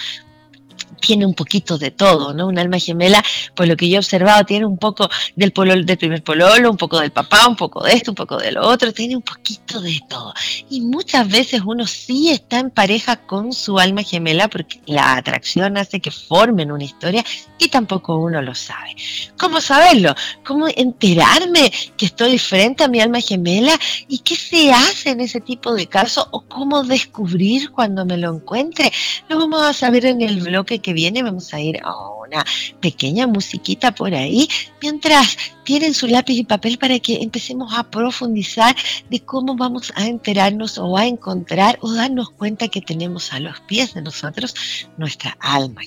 tiene 1.00 1.26
un 1.26 1.34
poquito 1.34 1.78
de 1.78 1.90
todo, 1.90 2.34
¿no? 2.34 2.46
Un 2.46 2.58
alma 2.58 2.78
gemela, 2.78 3.22
por 3.54 3.66
lo 3.66 3.76
que 3.76 3.88
yo 3.88 3.96
he 3.96 3.98
observado, 3.98 4.44
tiene 4.44 4.66
un 4.66 4.78
poco 4.78 5.08
del, 5.36 5.52
pololo, 5.52 5.84
del 5.84 5.98
primer 5.98 6.22
pololo, 6.22 6.70
un 6.70 6.76
poco 6.76 6.98
del 7.00 7.10
papá, 7.10 7.46
un 7.46 7.56
poco 7.56 7.82
de 7.84 7.92
esto, 7.92 8.10
un 8.10 8.16
poco 8.16 8.36
de 8.36 8.52
lo 8.52 8.66
otro, 8.66 8.92
tiene 8.92 9.16
un 9.16 9.22
poquito 9.22 9.80
de 9.80 10.00
todo. 10.08 10.34
Y 10.68 10.80
muchas 10.80 11.28
veces 11.28 11.62
uno 11.64 11.86
sí 11.86 12.30
está 12.30 12.58
en 12.58 12.70
pareja 12.70 13.16
con 13.16 13.52
su 13.52 13.78
alma 13.78 14.02
gemela 14.02 14.48
porque 14.48 14.80
la 14.86 15.16
atracción 15.16 15.76
hace 15.76 16.00
que 16.00 16.10
formen 16.10 16.72
una 16.72 16.84
historia 16.84 17.24
y 17.58 17.68
tampoco 17.68 18.16
uno 18.18 18.40
lo 18.42 18.54
sabe. 18.54 18.96
¿Cómo 19.38 19.60
saberlo? 19.60 20.14
¿Cómo 20.44 20.66
enterarme 20.68 21.72
que 21.96 22.06
estoy 22.06 22.38
frente 22.38 22.84
a 22.84 22.88
mi 22.88 23.00
alma 23.00 23.20
gemela? 23.20 23.78
¿Y 24.08 24.18
qué 24.18 24.36
se 24.36 24.72
hace 24.72 25.10
en 25.10 25.20
ese 25.20 25.40
tipo 25.40 25.74
de 25.74 25.86
casos? 25.86 26.26
¿O 26.30 26.42
cómo 26.42 26.82
descubrir 26.82 27.70
cuando 27.70 28.04
me 28.04 28.16
lo 28.16 28.34
encuentre? 28.34 28.92
Lo 29.28 29.38
vamos 29.38 29.62
a 29.62 29.72
saber 29.72 30.06
en 30.06 30.22
el 30.22 30.40
bloque 30.40 30.79
que 30.80 30.92
viene 30.92 31.22
vamos 31.22 31.52
a 31.54 31.60
ir 31.60 31.80
a 31.82 32.10
una 32.10 32.44
pequeña 32.80 33.26
musiquita 33.26 33.92
por 33.92 34.14
ahí, 34.14 34.48
mientras 34.82 35.36
tienen 35.64 35.94
su 35.94 36.06
lápiz 36.06 36.34
y 36.34 36.44
papel 36.44 36.78
para 36.78 36.98
que 36.98 37.22
empecemos 37.22 37.72
a 37.76 37.90
profundizar 37.90 38.74
de 39.08 39.20
cómo 39.20 39.56
vamos 39.56 39.92
a 39.96 40.06
enterarnos 40.06 40.78
o 40.78 40.96
a 40.96 41.06
encontrar 41.06 41.78
o 41.80 41.92
darnos 41.92 42.30
cuenta 42.30 42.68
que 42.68 42.80
tenemos 42.80 43.32
a 43.32 43.40
los 43.40 43.60
pies 43.60 43.94
de 43.94 44.02
nosotros 44.02 44.54
nuestra 44.96 45.36
alma 45.40 45.82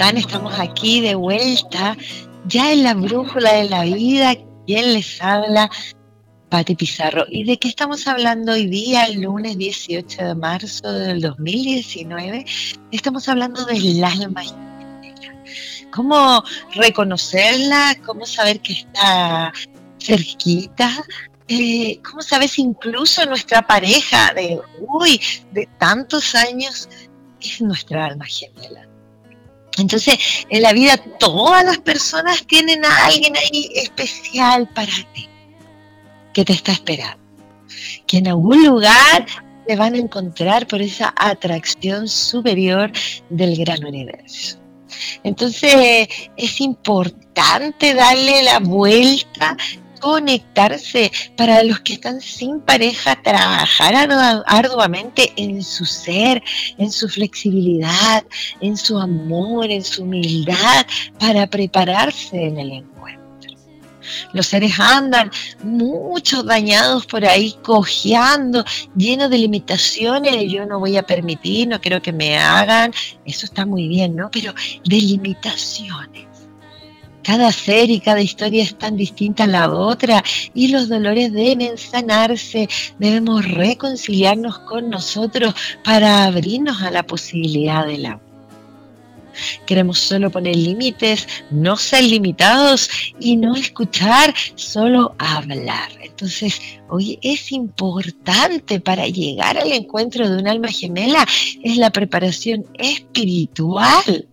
Estamos 0.00 0.58
aquí 0.58 1.02
de 1.02 1.14
vuelta, 1.14 1.94
ya 2.46 2.72
en 2.72 2.84
la 2.84 2.94
brújula 2.94 3.52
de 3.52 3.68
la 3.68 3.84
vida. 3.84 4.34
¿Quién 4.66 4.94
les 4.94 5.20
habla? 5.22 5.70
Pati 6.48 6.74
Pizarro. 6.74 7.26
¿Y 7.28 7.44
de 7.44 7.58
qué 7.58 7.68
estamos 7.68 8.06
hablando 8.08 8.52
hoy 8.52 8.66
día, 8.66 9.04
el 9.04 9.20
lunes 9.20 9.58
18 9.58 10.24
de 10.24 10.34
marzo 10.34 10.90
del 10.90 11.20
2019? 11.20 12.46
Estamos 12.90 13.28
hablando 13.28 13.64
del 13.66 14.02
alma 14.02 14.42
¿Cómo 15.92 16.42
reconocerla? 16.74 17.94
¿Cómo 18.04 18.24
saber 18.24 18.60
que 18.60 18.72
está 18.72 19.52
cerquita? 20.00 21.04
Eh, 21.46 22.00
¿Cómo 22.02 22.22
sabes 22.22 22.58
incluso 22.58 23.26
nuestra 23.26 23.64
pareja 23.66 24.32
de, 24.34 24.58
uy, 24.80 25.20
de 25.52 25.68
tantos 25.78 26.34
años 26.34 26.88
es 27.40 27.60
nuestra 27.60 28.06
alma 28.06 28.24
gemela? 28.24 28.89
Entonces, 29.78 30.18
en 30.48 30.62
la 30.62 30.72
vida 30.72 30.96
todas 31.18 31.64
las 31.64 31.78
personas 31.78 32.44
tienen 32.46 32.84
a 32.84 33.06
alguien 33.06 33.36
ahí 33.36 33.70
especial 33.74 34.68
para 34.68 34.92
ti, 35.14 35.28
que 36.34 36.44
te 36.44 36.52
está 36.52 36.72
esperando, 36.72 37.22
que 38.06 38.18
en 38.18 38.28
algún 38.28 38.64
lugar 38.64 39.26
te 39.66 39.76
van 39.76 39.94
a 39.94 39.98
encontrar 39.98 40.66
por 40.66 40.82
esa 40.82 41.14
atracción 41.16 42.08
superior 42.08 42.90
del 43.28 43.56
gran 43.56 43.84
universo. 43.84 44.58
Entonces, 45.22 46.08
es 46.36 46.60
importante 46.60 47.94
darle 47.94 48.42
la 48.42 48.58
vuelta 48.58 49.56
conectarse, 50.00 51.12
para 51.36 51.62
los 51.62 51.80
que 51.80 51.94
están 51.94 52.20
sin 52.20 52.60
pareja, 52.60 53.20
trabajar 53.22 53.94
arduamente 54.46 55.32
en 55.36 55.62
su 55.62 55.84
ser, 55.84 56.42
en 56.78 56.90
su 56.90 57.08
flexibilidad, 57.08 58.24
en 58.60 58.76
su 58.76 58.98
amor, 58.98 59.70
en 59.70 59.84
su 59.84 60.02
humildad, 60.02 60.86
para 61.18 61.46
prepararse 61.46 62.44
en 62.44 62.58
el 62.58 62.72
encuentro. 62.72 63.20
Los 64.32 64.46
seres 64.46 64.78
andan 64.80 65.30
muchos 65.62 66.44
dañados 66.44 67.06
por 67.06 67.24
ahí, 67.24 67.54
cojeando, 67.62 68.64
llenos 68.96 69.30
de 69.30 69.38
limitaciones. 69.38 70.50
Yo 70.50 70.66
no 70.66 70.80
voy 70.80 70.96
a 70.96 71.02
permitir, 71.02 71.68
no 71.68 71.80
quiero 71.80 72.02
que 72.02 72.12
me 72.12 72.38
hagan. 72.38 72.92
Eso 73.24 73.46
está 73.46 73.66
muy 73.66 73.88
bien, 73.88 74.16
¿no? 74.16 74.30
Pero 74.30 74.52
de 74.84 74.96
limitaciones 74.96 76.29
cada 77.22 77.52
ser 77.52 77.90
y 77.90 78.00
cada 78.00 78.20
historia 78.20 78.62
es 78.62 78.76
tan 78.76 78.96
distinta 78.96 79.44
a 79.44 79.48
la 79.48 79.70
otra 79.70 80.22
y 80.54 80.68
los 80.68 80.88
dolores 80.88 81.32
deben 81.32 81.78
sanarse, 81.78 82.68
debemos 82.98 83.46
reconciliarnos 83.46 84.58
con 84.60 84.90
nosotros 84.90 85.54
para 85.84 86.24
abrirnos 86.24 86.82
a 86.82 86.90
la 86.90 87.02
posibilidad 87.02 87.86
del 87.86 88.06
amor. 88.06 88.30
Queremos 89.66 89.98
solo 89.98 90.30
poner 90.30 90.56
límites, 90.56 91.26
no 91.50 91.76
ser 91.76 92.04
limitados 92.04 92.90
y 93.20 93.36
no 93.36 93.54
escuchar, 93.54 94.34
solo 94.54 95.14
hablar. 95.18 95.90
Entonces, 96.02 96.60
hoy 96.88 97.18
es 97.22 97.52
importante 97.52 98.80
para 98.80 99.06
llegar 99.06 99.56
al 99.56 99.72
encuentro 99.72 100.28
de 100.28 100.36
un 100.36 100.48
alma 100.48 100.68
gemela, 100.68 101.26
es 101.62 101.76
la 101.76 101.90
preparación 101.90 102.66
espiritual 102.74 104.26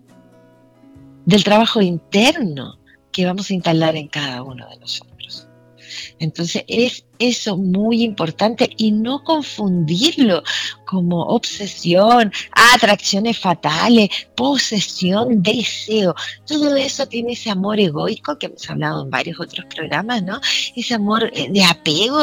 del 1.28 1.44
trabajo 1.44 1.82
interno 1.82 2.80
que 3.12 3.26
vamos 3.26 3.52
a 3.52 3.54
instalar 3.54 3.98
en 3.98 4.08
cada 4.08 4.42
uno 4.42 4.66
de 4.70 4.78
nosotros. 4.78 5.46
Entonces 6.20 6.64
es 6.68 7.06
eso 7.20 7.58
muy 7.58 8.04
importante 8.04 8.70
y 8.78 8.92
no 8.92 9.24
confundirlo 9.24 10.42
como 10.86 11.24
obsesión, 11.24 12.32
atracciones 12.74 13.38
fatales, 13.38 14.10
posesión, 14.36 15.44
deseo. 15.44 16.16
Todo 16.46 16.76
eso 16.78 17.06
tiene 17.08 17.34
ese 17.34 17.50
amor 17.50 17.80
egoico 17.80 18.38
que 18.38 18.46
hemos 18.46 18.70
hablado 18.70 19.04
en 19.04 19.10
varios 19.10 19.40
otros 19.40 19.66
programas, 19.76 20.24
¿no? 20.24 20.40
Ese 20.76 20.94
amor 20.94 21.30
eh, 21.34 21.50
de 21.52 21.64
apego, 21.64 22.22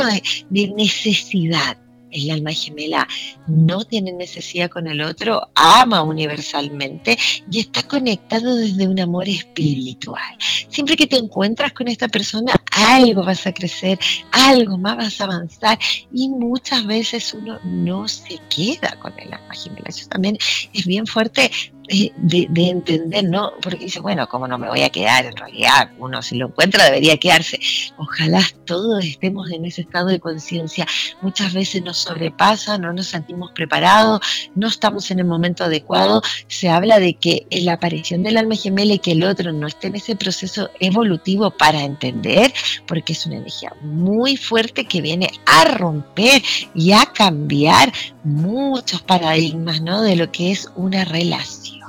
de 0.48 0.68
necesidad 0.68 1.76
el 2.14 2.30
alma 2.30 2.52
gemela 2.52 3.06
no 3.46 3.84
tiene 3.84 4.12
necesidad 4.12 4.70
con 4.70 4.86
el 4.86 5.02
otro, 5.02 5.48
ama 5.54 6.02
universalmente 6.02 7.18
y 7.50 7.60
está 7.60 7.82
conectado 7.82 8.56
desde 8.56 8.88
un 8.88 9.00
amor 9.00 9.28
espiritual. 9.28 10.36
Siempre 10.68 10.96
que 10.96 11.06
te 11.06 11.16
encuentras 11.16 11.72
con 11.72 11.88
esta 11.88 12.08
persona, 12.08 12.54
algo 12.72 13.24
vas 13.24 13.46
a 13.46 13.52
crecer, 13.52 13.98
algo 14.32 14.78
más 14.78 14.96
vas 14.96 15.20
a 15.20 15.24
avanzar 15.24 15.78
y 16.12 16.28
muchas 16.28 16.86
veces 16.86 17.34
uno 17.34 17.58
no 17.64 18.08
se 18.08 18.38
queda 18.48 18.98
con 19.00 19.12
el 19.18 19.32
alma 19.32 19.54
gemela. 19.54 19.88
Eso 19.88 20.08
también 20.08 20.38
es 20.72 20.86
bien 20.86 21.06
fuerte 21.06 21.50
eh, 21.88 22.12
de, 22.16 22.48
entender, 22.70 23.24
¿no? 23.24 23.52
Porque 23.60 23.84
dice, 23.84 24.00
bueno, 24.00 24.26
¿cómo 24.26 24.48
no 24.48 24.56
me 24.56 24.68
voy 24.68 24.82
a 24.82 24.90
quedar? 24.90 25.26
En 25.26 25.36
realidad, 25.36 25.90
uno 25.98 26.22
si 26.22 26.36
lo 26.36 26.46
encuentra 26.46 26.84
debería 26.84 27.18
quedarse. 27.18 27.60
Ojalá 27.98 28.42
todos 28.64 29.04
estemos 29.04 29.50
en 29.50 29.66
ese 29.66 29.82
estado 29.82 30.06
de 30.06 30.18
conciencia. 30.18 30.86
Muchas 31.20 31.52
veces 31.52 31.82
nos 31.82 31.98
sobrepasa, 31.98 32.78
no 32.78 32.92
nos 32.94 33.08
sentimos 33.08 33.52
preparados, 33.52 34.20
no 34.54 34.68
estamos 34.68 35.10
en 35.10 35.18
el 35.18 35.26
momento 35.26 35.64
adecuado. 35.64 36.22
Se 36.46 36.70
habla 36.70 36.98
de 36.98 37.14
que 37.14 37.46
la 37.50 37.74
aparición 37.74 38.22
del 38.22 38.38
alma 38.38 38.56
gemela 38.56 38.94
y 38.94 38.98
que 38.98 39.12
el 39.12 39.24
otro 39.24 39.52
no 39.52 39.66
esté 39.66 39.88
en 39.88 39.96
ese 39.96 40.16
proceso 40.16 40.70
evolutivo 40.80 41.50
para 41.50 41.82
entender, 41.82 42.52
porque 42.86 43.12
es 43.12 43.26
una 43.26 43.36
energía 43.36 43.74
muy 43.82 44.38
fuerte 44.38 44.86
que 44.86 45.02
viene 45.02 45.30
a 45.44 45.64
romper 45.66 46.42
y 46.74 46.92
a 46.92 47.04
cambiar 47.06 47.92
muchos 48.22 49.02
paradigmas, 49.02 49.82
¿no? 49.82 50.00
De 50.00 50.16
lo 50.16 50.32
que 50.32 50.50
es 50.50 50.70
una 50.76 51.04
relación. 51.04 51.83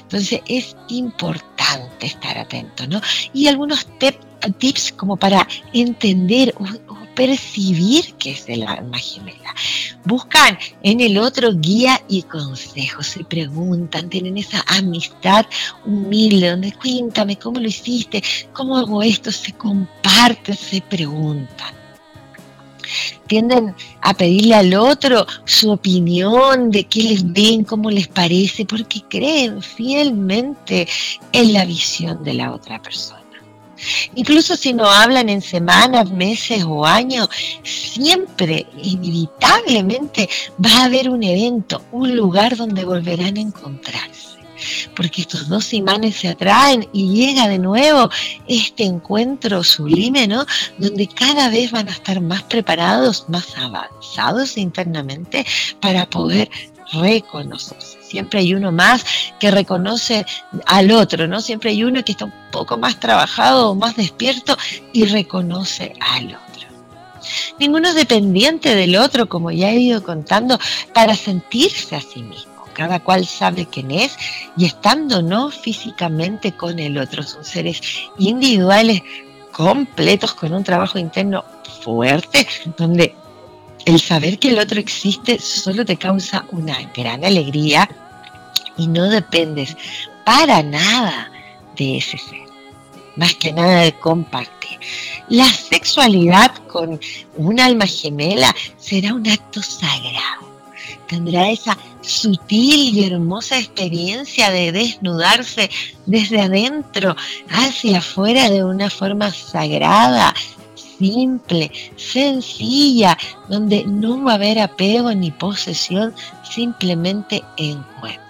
Entonces 0.00 0.40
es 0.46 0.76
importante 0.88 2.06
estar 2.06 2.38
atento, 2.38 2.86
¿no? 2.86 3.00
Y 3.32 3.48
algunos 3.48 3.86
tips 4.58 4.92
como 4.92 5.16
para 5.16 5.46
entender 5.72 6.54
o, 6.58 7.00
percibir 7.14 8.14
qué 8.14 8.30
es 8.30 8.48
el 8.48 8.62
alma 8.62 8.96
gemela. 8.96 9.54
Buscan 10.04 10.58
en 10.82 11.00
el 11.00 11.18
otro 11.18 11.52
guía 11.52 12.00
y 12.08 12.22
consejos, 12.22 13.08
se 13.08 13.24
preguntan, 13.24 14.08
tienen 14.08 14.38
esa 14.38 14.64
amistad 14.68 15.44
humilde 15.84 16.50
donde 16.50 16.72
cuéntame 16.72 17.36
cómo 17.36 17.60
lo 17.60 17.68
hiciste, 17.68 18.22
cómo 18.54 18.78
hago 18.78 19.02
esto, 19.02 19.30
se 19.30 19.52
comparten, 19.52 20.56
se 20.56 20.80
preguntan 20.80 21.79
tienden 23.26 23.74
a 24.02 24.14
pedirle 24.14 24.54
al 24.54 24.74
otro 24.74 25.26
su 25.44 25.70
opinión 25.70 26.70
de 26.70 26.84
qué 26.84 27.02
les 27.02 27.32
ven, 27.32 27.64
cómo 27.64 27.90
les 27.90 28.08
parece, 28.08 28.64
porque 28.64 29.02
creen 29.08 29.62
fielmente 29.62 30.88
en 31.32 31.52
la 31.52 31.64
visión 31.64 32.22
de 32.24 32.34
la 32.34 32.52
otra 32.52 32.80
persona. 32.80 33.20
Incluso 34.14 34.56
si 34.56 34.74
no 34.74 34.84
hablan 34.84 35.30
en 35.30 35.40
semanas, 35.40 36.10
meses 36.10 36.64
o 36.64 36.84
años, 36.84 37.28
siempre, 37.62 38.66
inevitablemente, 38.82 40.28
va 40.62 40.82
a 40.82 40.84
haber 40.84 41.08
un 41.08 41.22
evento, 41.22 41.82
un 41.92 42.14
lugar 42.14 42.56
donde 42.56 42.84
volverán 42.84 43.38
a 43.38 43.40
encontrarse 43.40 44.19
porque 44.94 45.22
estos 45.22 45.48
dos 45.48 45.72
imanes 45.72 46.16
se 46.16 46.28
atraen 46.28 46.88
y 46.92 47.12
llega 47.14 47.48
de 47.48 47.58
nuevo 47.58 48.10
este 48.46 48.84
encuentro 48.84 49.62
sublime, 49.64 50.26
¿no? 50.26 50.44
Donde 50.78 51.06
cada 51.06 51.48
vez 51.48 51.70
van 51.70 51.88
a 51.88 51.92
estar 51.92 52.20
más 52.20 52.42
preparados, 52.44 53.26
más 53.28 53.56
avanzados 53.56 54.56
internamente 54.56 55.46
para 55.80 56.08
poder 56.08 56.50
reconocerse. 56.92 57.98
Siempre 58.02 58.40
hay 58.40 58.54
uno 58.54 58.72
más 58.72 59.04
que 59.38 59.50
reconoce 59.50 60.26
al 60.66 60.90
otro, 60.90 61.28
¿no? 61.28 61.40
Siempre 61.40 61.70
hay 61.70 61.84
uno 61.84 62.04
que 62.04 62.12
está 62.12 62.24
un 62.24 62.34
poco 62.50 62.76
más 62.76 62.98
trabajado 62.98 63.70
o 63.70 63.74
más 63.74 63.96
despierto 63.96 64.56
y 64.92 65.04
reconoce 65.04 65.94
al 66.00 66.26
otro. 66.26 66.68
Ninguno 67.58 67.88
es 67.88 67.94
dependiente 67.94 68.74
del 68.74 68.96
otro, 68.96 69.28
como 69.28 69.50
ya 69.50 69.70
he 69.70 69.78
ido 69.78 70.02
contando, 70.02 70.58
para 70.92 71.14
sentirse 71.14 71.94
a 71.94 72.00
sí 72.00 72.22
mismo 72.22 72.49
cada 72.80 72.98
cual 72.98 73.26
sabe 73.26 73.66
quién 73.66 73.90
es 73.90 74.16
y 74.56 74.64
estando 74.64 75.20
no 75.20 75.50
físicamente 75.50 76.52
con 76.52 76.78
el 76.78 76.96
otro, 76.96 77.22
son 77.22 77.44
seres 77.44 77.78
individuales 78.16 79.02
completos 79.52 80.32
con 80.32 80.54
un 80.54 80.64
trabajo 80.64 80.98
interno 80.98 81.44
fuerte, 81.84 82.46
donde 82.78 83.14
el 83.84 84.00
saber 84.00 84.38
que 84.38 84.48
el 84.48 84.58
otro 84.58 84.80
existe 84.80 85.38
solo 85.38 85.84
te 85.84 85.98
causa 85.98 86.46
una 86.52 86.78
gran 86.96 87.22
alegría 87.22 87.86
y 88.78 88.86
no 88.86 89.10
dependes 89.10 89.76
para 90.24 90.62
nada 90.62 91.30
de 91.76 91.98
ese 91.98 92.16
ser, 92.16 92.46
más 93.16 93.34
que 93.34 93.52
nada 93.52 93.82
de 93.82 93.92
compartir. 93.92 94.78
La 95.28 95.52
sexualidad 95.52 96.54
con 96.66 96.98
un 97.36 97.60
alma 97.60 97.84
gemela 97.86 98.56
será 98.78 99.12
un 99.12 99.28
acto 99.28 99.60
sagrado 99.62 100.49
tendrá 101.08 101.50
esa 101.50 101.76
sutil 102.00 102.96
y 102.96 103.04
hermosa 103.04 103.58
experiencia 103.58 104.50
de 104.50 104.72
desnudarse 104.72 105.70
desde 106.06 106.40
adentro 106.40 107.16
hacia 107.50 107.98
afuera 107.98 108.48
de 108.48 108.64
una 108.64 108.90
forma 108.90 109.30
sagrada, 109.30 110.34
simple, 110.74 111.70
sencilla, 111.96 113.16
donde 113.48 113.84
no 113.86 114.24
va 114.24 114.32
a 114.32 114.34
haber 114.36 114.58
apego 114.58 115.12
ni 115.14 115.30
posesión, 115.30 116.14
simplemente 116.42 117.42
encuentro. 117.56 118.20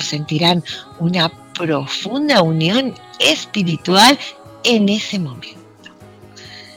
sentirán 0.00 0.62
una 0.98 1.28
profunda 1.54 2.42
unión 2.42 2.94
espiritual 3.18 4.18
en 4.64 4.88
ese 4.88 5.18
momento 5.18 5.61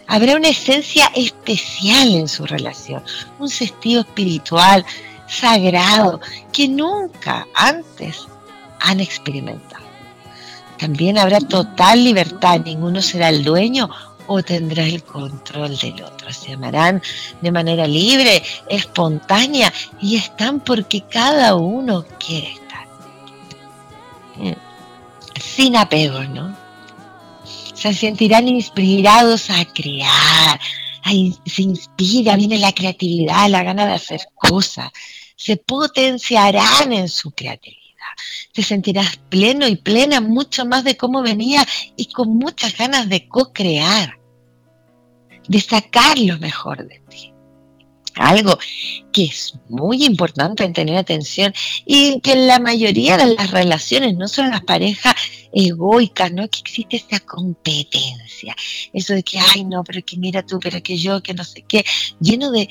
habrá 0.07 0.35
una 0.35 0.49
esencia 0.49 1.11
especial 1.15 2.09
en 2.09 2.27
su 2.27 2.45
relación, 2.45 3.03
un 3.39 3.49
sentido 3.49 4.01
espiritual, 4.01 4.85
sagrado, 5.27 6.19
que 6.51 6.67
nunca 6.67 7.47
antes 7.53 8.27
han 8.79 8.99
experimentado. 8.99 9.85
También 10.77 11.17
habrá 11.17 11.39
total 11.39 12.03
libertad, 12.03 12.61
ninguno 12.63 13.01
será 13.01 13.29
el 13.29 13.43
dueño 13.43 13.89
o 14.27 14.43
tendrá 14.43 14.83
el 14.83 15.03
control 15.03 15.77
del 15.77 16.03
otro. 16.03 16.31
Se 16.33 16.53
amarán 16.53 17.01
de 17.41 17.51
manera 17.51 17.87
libre, 17.87 18.43
espontánea 18.69 19.71
y 20.01 20.17
están 20.17 20.59
porque 20.59 21.01
cada 21.01 21.55
uno 21.55 22.05
quiere 22.19 22.53
estar. 22.53 22.87
Mm. 24.37 24.53
Sin 25.39 25.75
apego, 25.75 26.23
¿no? 26.23 26.64
Se 27.75 27.93
sentirán 27.93 28.47
inspirados 28.47 29.49
a 29.49 29.65
crear, 29.65 30.59
se 31.45 31.61
inspira, 31.61 32.35
viene 32.35 32.57
la 32.57 32.71
creatividad, 32.71 33.49
la 33.49 33.63
gana 33.63 33.85
de 33.85 33.93
hacer 33.93 34.21
cosas, 34.33 34.91
se 35.35 35.57
potenciarán 35.57 36.93
en 36.93 37.09
su 37.09 37.31
creatividad. 37.31 37.81
Te 38.53 38.63
sentirás 38.63 39.17
pleno 39.29 39.67
y 39.67 39.75
plena 39.75 40.21
mucho 40.21 40.65
más 40.65 40.83
de 40.83 40.95
cómo 40.95 41.21
venía 41.21 41.67
y 41.97 42.05
con 42.05 42.37
muchas 42.37 42.77
ganas 42.77 43.09
de 43.09 43.27
co-crear, 43.27 44.17
de 45.47 45.59
sacar 45.59 46.17
lo 46.17 46.39
mejor 46.39 46.87
de 46.87 47.01
ti 47.09 47.34
algo 48.15 48.57
que 49.11 49.25
es 49.25 49.53
muy 49.69 50.03
importante 50.05 50.63
en 50.63 50.73
tener 50.73 50.97
atención 50.97 51.53
y 51.85 52.19
que 52.21 52.33
en 52.33 52.47
la 52.47 52.59
mayoría 52.59 53.17
de 53.17 53.35
las 53.35 53.51
relaciones, 53.51 54.15
no 54.15 54.27
solo 54.27 54.49
las 54.49 54.63
parejas 54.63 55.15
egoicas, 55.53 56.31
¿no? 56.31 56.47
Que 56.49 56.59
existe 56.59 56.97
esa 56.97 57.19
competencia, 57.21 58.55
eso 58.93 59.13
de 59.13 59.23
que, 59.23 59.39
ay, 59.39 59.63
no, 59.63 59.83
pero 59.83 60.03
que 60.05 60.17
mira 60.17 60.45
tú, 60.45 60.59
pero 60.59 60.81
que 60.83 60.97
yo, 60.97 61.21
que 61.21 61.33
no 61.33 61.43
sé 61.43 61.63
qué, 61.67 61.85
lleno 62.19 62.51
de, 62.51 62.67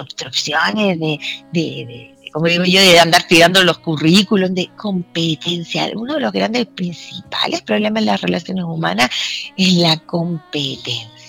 obstrucciones, 0.00 0.98
de, 0.98 1.18
de 1.52 2.14
como 2.32 2.46
digo 2.46 2.64
yo, 2.64 2.80
de 2.80 3.00
andar 3.00 3.26
tirando 3.26 3.64
los 3.64 3.78
currículos 3.78 4.54
de 4.54 4.70
competencia. 4.76 5.90
Uno 5.94 6.14
de 6.14 6.20
los 6.20 6.32
grandes 6.32 6.66
principales 6.66 7.62
problemas 7.62 8.02
en 8.02 8.06
las 8.06 8.20
relaciones 8.20 8.64
humanas 8.64 9.10
es 9.56 9.74
la 9.74 9.98
competencia 9.98 11.19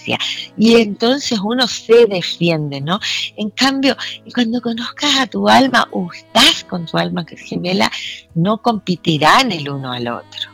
y 0.57 0.75
entonces 0.75 1.39
uno 1.43 1.67
se 1.67 2.05
defiende, 2.05 2.81
¿no? 2.81 2.99
En 3.37 3.49
cambio, 3.49 3.95
cuando 4.33 4.61
conozcas 4.61 5.17
a 5.19 5.27
tu 5.27 5.47
alma 5.47 5.87
o 5.91 6.09
estás 6.13 6.63
con 6.63 6.85
tu 6.85 6.97
alma 6.97 7.25
que 7.25 7.35
es 7.35 7.41
gemela, 7.41 7.91
no 8.35 8.61
competirán 8.61 9.51
el 9.51 9.69
uno 9.69 9.91
al 9.91 10.07
otro, 10.07 10.51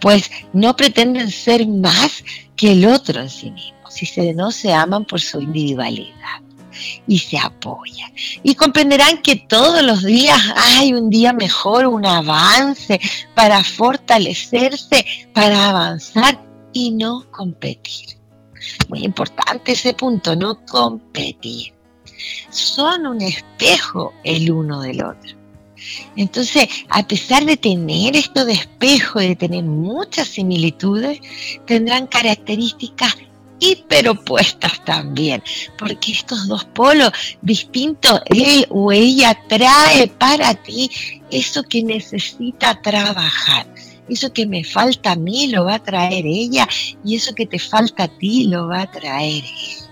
pues 0.00 0.30
no 0.52 0.76
pretenden 0.76 1.30
ser 1.30 1.66
más 1.66 2.24
que 2.56 2.72
el 2.72 2.86
otro 2.86 3.20
en 3.20 3.30
sí 3.30 3.50
mismo, 3.50 3.90
si 3.90 4.06
se, 4.06 4.34
no 4.34 4.50
se 4.50 4.72
aman 4.72 5.04
por 5.04 5.20
su 5.20 5.40
individualidad 5.40 6.40
y 7.06 7.18
se 7.18 7.38
apoyan. 7.38 8.12
Y 8.42 8.54
comprenderán 8.54 9.22
que 9.22 9.36
todos 9.36 9.82
los 9.82 10.02
días 10.02 10.40
hay 10.56 10.92
un 10.92 11.10
día 11.10 11.32
mejor, 11.32 11.86
un 11.86 12.06
avance 12.06 13.00
para 13.34 13.62
fortalecerse, 13.62 15.04
para 15.32 15.68
avanzar 15.70 16.42
y 16.72 16.90
no 16.92 17.30
competir. 17.30 18.21
Muy 18.88 19.04
importante 19.04 19.72
ese 19.72 19.94
punto, 19.94 20.36
no 20.36 20.64
competir. 20.66 21.72
Son 22.50 23.06
un 23.06 23.20
espejo 23.20 24.12
el 24.24 24.50
uno 24.50 24.80
del 24.80 25.02
otro. 25.02 25.36
Entonces, 26.16 26.68
a 26.88 27.06
pesar 27.06 27.44
de 27.44 27.56
tener 27.56 28.14
esto 28.16 28.44
de 28.44 28.52
espejo 28.52 29.20
y 29.20 29.28
de 29.28 29.36
tener 29.36 29.64
muchas 29.64 30.28
similitudes, 30.28 31.20
tendrán 31.66 32.06
características 32.06 33.16
hiperopuestas 33.58 34.84
también, 34.84 35.42
porque 35.78 36.12
estos 36.12 36.48
dos 36.48 36.64
polos 36.64 37.12
distintos, 37.42 38.20
él 38.26 38.66
o 38.70 38.90
ella 38.90 39.38
trae 39.48 40.08
para 40.08 40.54
ti 40.54 40.90
eso 41.30 41.62
que 41.62 41.82
necesita 41.82 42.80
trabajar 42.82 43.66
eso 44.08 44.32
que 44.32 44.46
me 44.46 44.64
falta 44.64 45.12
a 45.12 45.16
mí 45.16 45.48
lo 45.48 45.64
va 45.64 45.76
a 45.76 45.82
traer 45.82 46.24
ella 46.26 46.68
y 47.04 47.16
eso 47.16 47.34
que 47.34 47.46
te 47.46 47.58
falta 47.58 48.04
a 48.04 48.08
ti 48.08 48.44
lo 48.44 48.68
va 48.68 48.82
a 48.82 48.90
traer 48.90 49.44
él. 49.44 49.82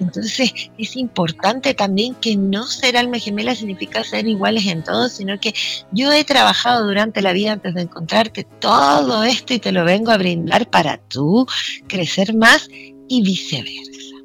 Entonces 0.00 0.52
es 0.78 0.96
importante 0.96 1.74
también 1.74 2.14
que 2.14 2.36
no 2.36 2.66
ser 2.66 2.96
alma 2.96 3.18
gemela 3.18 3.54
significa 3.54 4.02
ser 4.04 4.26
iguales 4.26 4.66
en 4.66 4.82
todo, 4.82 5.08
sino 5.08 5.38
que 5.38 5.54
yo 5.92 6.12
he 6.12 6.24
trabajado 6.24 6.86
durante 6.86 7.22
la 7.22 7.32
vida 7.32 7.52
antes 7.52 7.74
de 7.74 7.82
encontrarte 7.82 8.44
todo 8.60 9.22
esto 9.22 9.54
y 9.54 9.58
te 9.58 9.72
lo 9.72 9.84
vengo 9.84 10.10
a 10.10 10.18
brindar 10.18 10.68
para 10.68 10.98
tú 10.98 11.46
crecer 11.88 12.34
más 12.34 12.68
y 13.08 13.22
viceversa 13.22 14.19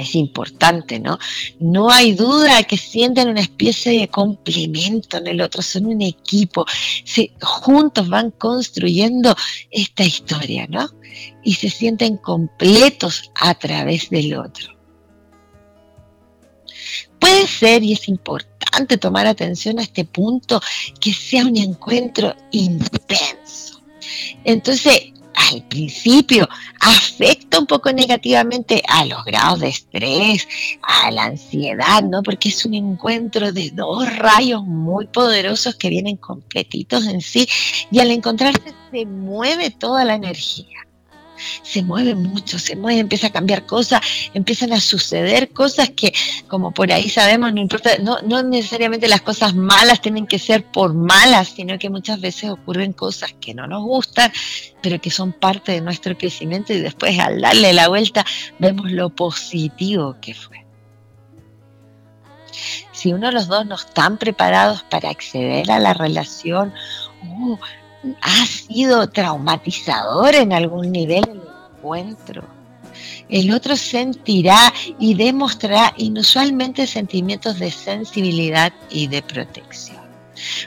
es 0.00 0.14
importante, 0.14 0.98
¿no? 0.98 1.18
No 1.58 1.90
hay 1.90 2.12
duda 2.12 2.62
que 2.64 2.76
sienten 2.76 3.28
una 3.28 3.40
especie 3.40 3.98
de 4.00 4.08
complemento 4.08 5.18
en 5.18 5.26
el 5.26 5.40
otro, 5.40 5.62
son 5.62 5.86
un 5.86 6.02
equipo, 6.02 6.66
se, 7.04 7.32
juntos 7.40 8.08
van 8.08 8.30
construyendo 8.32 9.34
esta 9.70 10.04
historia, 10.04 10.66
¿no? 10.68 10.88
Y 11.44 11.54
se 11.54 11.70
sienten 11.70 12.16
completos 12.16 13.30
a 13.34 13.54
través 13.54 14.10
del 14.10 14.34
otro. 14.36 14.76
Puede 17.18 17.46
ser, 17.46 17.82
y 17.82 17.92
es 17.92 18.08
importante 18.08 18.96
tomar 18.96 19.26
atención 19.26 19.78
a 19.78 19.82
este 19.82 20.04
punto, 20.04 20.60
que 21.00 21.12
sea 21.12 21.44
un 21.44 21.56
encuentro 21.56 22.34
intenso. 22.50 23.82
Entonces, 24.44 25.12
al 25.48 25.62
principio 25.64 26.48
afecta 26.80 27.58
un 27.58 27.66
poco 27.66 27.92
negativamente 27.92 28.82
a 28.88 29.04
los 29.04 29.24
grados 29.24 29.60
de 29.60 29.68
estrés, 29.68 30.46
a 30.82 31.10
la 31.10 31.24
ansiedad, 31.24 32.02
¿no? 32.02 32.22
Porque 32.22 32.50
es 32.50 32.64
un 32.64 32.74
encuentro 32.74 33.52
de 33.52 33.70
dos 33.70 34.16
rayos 34.16 34.64
muy 34.64 35.06
poderosos 35.06 35.76
que 35.76 35.88
vienen 35.88 36.16
completitos 36.16 37.06
en 37.06 37.20
sí 37.20 37.48
y 37.90 38.00
al 38.00 38.10
encontrarse 38.10 38.74
se 38.90 39.06
mueve 39.06 39.70
toda 39.70 40.04
la 40.04 40.14
energía 40.14 40.89
se 41.62 41.82
mueve 41.82 42.14
mucho, 42.14 42.58
se 42.58 42.76
mueve, 42.76 43.00
empieza 43.00 43.28
a 43.28 43.30
cambiar 43.30 43.66
cosas, 43.66 44.00
empiezan 44.34 44.72
a 44.72 44.80
suceder 44.80 45.50
cosas 45.50 45.90
que, 45.90 46.12
como 46.48 46.72
por 46.72 46.92
ahí 46.92 47.08
sabemos, 47.08 47.52
no 47.52 48.18
no 48.22 48.42
necesariamente 48.42 49.08
las 49.08 49.20
cosas 49.20 49.54
malas 49.54 50.00
tienen 50.00 50.26
que 50.26 50.38
ser 50.38 50.64
por 50.64 50.94
malas, 50.94 51.48
sino 51.48 51.78
que 51.78 51.90
muchas 51.90 52.20
veces 52.20 52.50
ocurren 52.50 52.92
cosas 52.92 53.34
que 53.40 53.54
no 53.54 53.66
nos 53.66 53.82
gustan, 53.82 54.32
pero 54.82 55.00
que 55.00 55.10
son 55.10 55.32
parte 55.32 55.72
de 55.72 55.80
nuestro 55.80 56.16
crecimiento 56.16 56.72
y 56.72 56.80
después 56.80 57.18
al 57.18 57.40
darle 57.40 57.72
la 57.72 57.88
vuelta 57.88 58.24
vemos 58.58 58.90
lo 58.90 59.10
positivo 59.10 60.16
que 60.20 60.34
fue. 60.34 60.64
Si 62.92 63.12
uno 63.12 63.28
de 63.28 63.32
los 63.32 63.48
dos 63.48 63.64
no 63.66 63.76
están 63.76 64.18
preparados 64.18 64.82
para 64.82 65.10
acceder 65.10 65.70
a 65.70 65.78
la 65.78 65.94
relación, 65.94 66.74
uh, 67.22 67.56
ha 68.20 68.46
sido 68.46 69.08
traumatizador 69.08 70.34
en 70.34 70.52
algún 70.52 70.90
nivel 70.92 71.24
el 71.28 71.40
encuentro. 71.76 72.44
El 73.28 73.52
otro 73.52 73.76
sentirá 73.76 74.72
y 74.98 75.14
demostrará 75.14 75.94
inusualmente 75.96 76.86
sentimientos 76.86 77.58
de 77.58 77.70
sensibilidad 77.70 78.72
y 78.90 79.06
de 79.06 79.22
protección. 79.22 80.00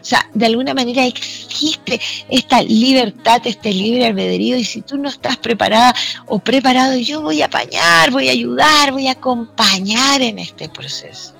O 0.02 0.06
sea, 0.06 0.30
de 0.34 0.46
alguna 0.46 0.74
manera 0.74 1.06
existe 1.06 2.00
esta 2.30 2.62
libertad, 2.62 3.42
este 3.46 3.74
libre 3.74 4.06
albedrío 4.06 4.56
y 4.56 4.64
si 4.64 4.82
tú 4.82 4.98
no 4.98 5.10
estás 5.10 5.38
preparada 5.38 5.96
o 6.28 6.40
preparado, 6.40 6.96
yo 6.98 7.22
voy 7.22 7.42
a 7.42 7.48
apañar, 7.48 8.12
voy 8.12 8.30
a 8.30 8.34
ayudar, 8.34 8.92
voy 8.92 9.08
a 9.08 9.14
acompañar 9.14 10.22
en 10.22 10.40
este 10.40 10.70
proceso 10.70 11.33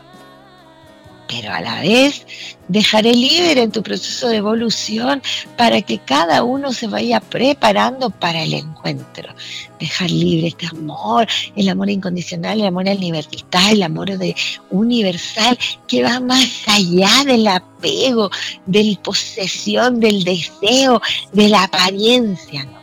pero 1.34 1.54
a 1.54 1.62
la 1.62 1.82
vez 1.82 2.26
dejaré 2.68 3.14
libre 3.14 3.62
en 3.62 3.72
tu 3.72 3.82
proceso 3.82 4.30
de 4.30 4.38
evolución 4.38 5.22
para 5.58 5.82
que 5.82 5.98
cada 6.00 6.44
uno 6.44 6.72
se 6.72 6.88
vaya 6.88 7.20
preparando 7.20 8.10
para 8.10 8.44
el 8.44 8.54
encuentro. 8.54 9.34
Dejar 9.80 10.12
libre 10.12 10.48
este 10.48 10.68
amor, 10.68 11.28
el 11.56 11.70
amor 11.70 11.90
incondicional, 11.90 12.60
el 12.60 12.68
amor 12.68 12.86
libertad, 12.86 13.72
el 13.72 13.84
amor 13.84 14.18
de 14.18 14.36
universal 14.70 15.58
que 15.88 16.04
va 16.04 16.20
más 16.20 16.64
allá 16.68 17.24
del 17.26 17.48
apego, 17.48 18.30
de 18.66 18.84
la 18.84 19.02
posesión, 19.02 20.00
del 20.00 20.24
deseo, 20.24 21.02
de 21.32 21.50
la 21.50 21.64
apariencia. 21.64 22.66
¿no? 22.66 22.83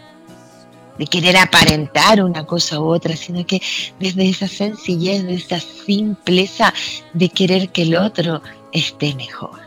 De 1.00 1.06
querer 1.06 1.38
aparentar 1.38 2.22
una 2.22 2.44
cosa 2.44 2.78
u 2.78 2.92
otra, 2.92 3.16
sino 3.16 3.46
que 3.46 3.62
desde 3.98 4.28
esa 4.28 4.46
sencillez, 4.46 5.24
de 5.24 5.36
esa 5.36 5.58
simpleza 5.58 6.74
de 7.14 7.30
querer 7.30 7.70
que 7.70 7.82
el 7.82 7.96
otro 7.96 8.42
esté 8.70 9.14
mejor. 9.14 9.58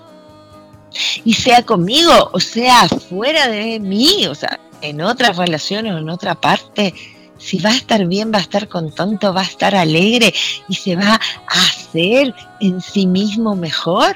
Y 1.26 1.34
sea 1.34 1.64
conmigo 1.64 2.30
o 2.34 2.40
sea 2.40 2.88
fuera 2.88 3.48
de 3.48 3.80
mí, 3.80 4.28
o 4.28 4.36
sea, 4.36 4.60
en 4.82 5.02
otras 5.02 5.36
relaciones 5.38 5.94
o 5.94 5.98
en 5.98 6.10
otra 6.12 6.36
parte, 6.36 6.94
si 7.40 7.58
va 7.58 7.72
a 7.72 7.78
estar 7.78 8.06
bien, 8.06 8.32
va 8.32 8.38
a 8.38 8.42
estar 8.42 8.68
contento, 8.68 9.34
va 9.34 9.42
a 9.42 9.46
estar 9.46 9.74
alegre 9.74 10.32
y 10.70 10.76
se 10.76 10.96
va 10.96 11.16
a 11.16 11.20
hacer 11.48 12.36
en 12.62 12.80
sí 12.80 13.08
mismo 13.08 13.56
mejor 13.56 14.16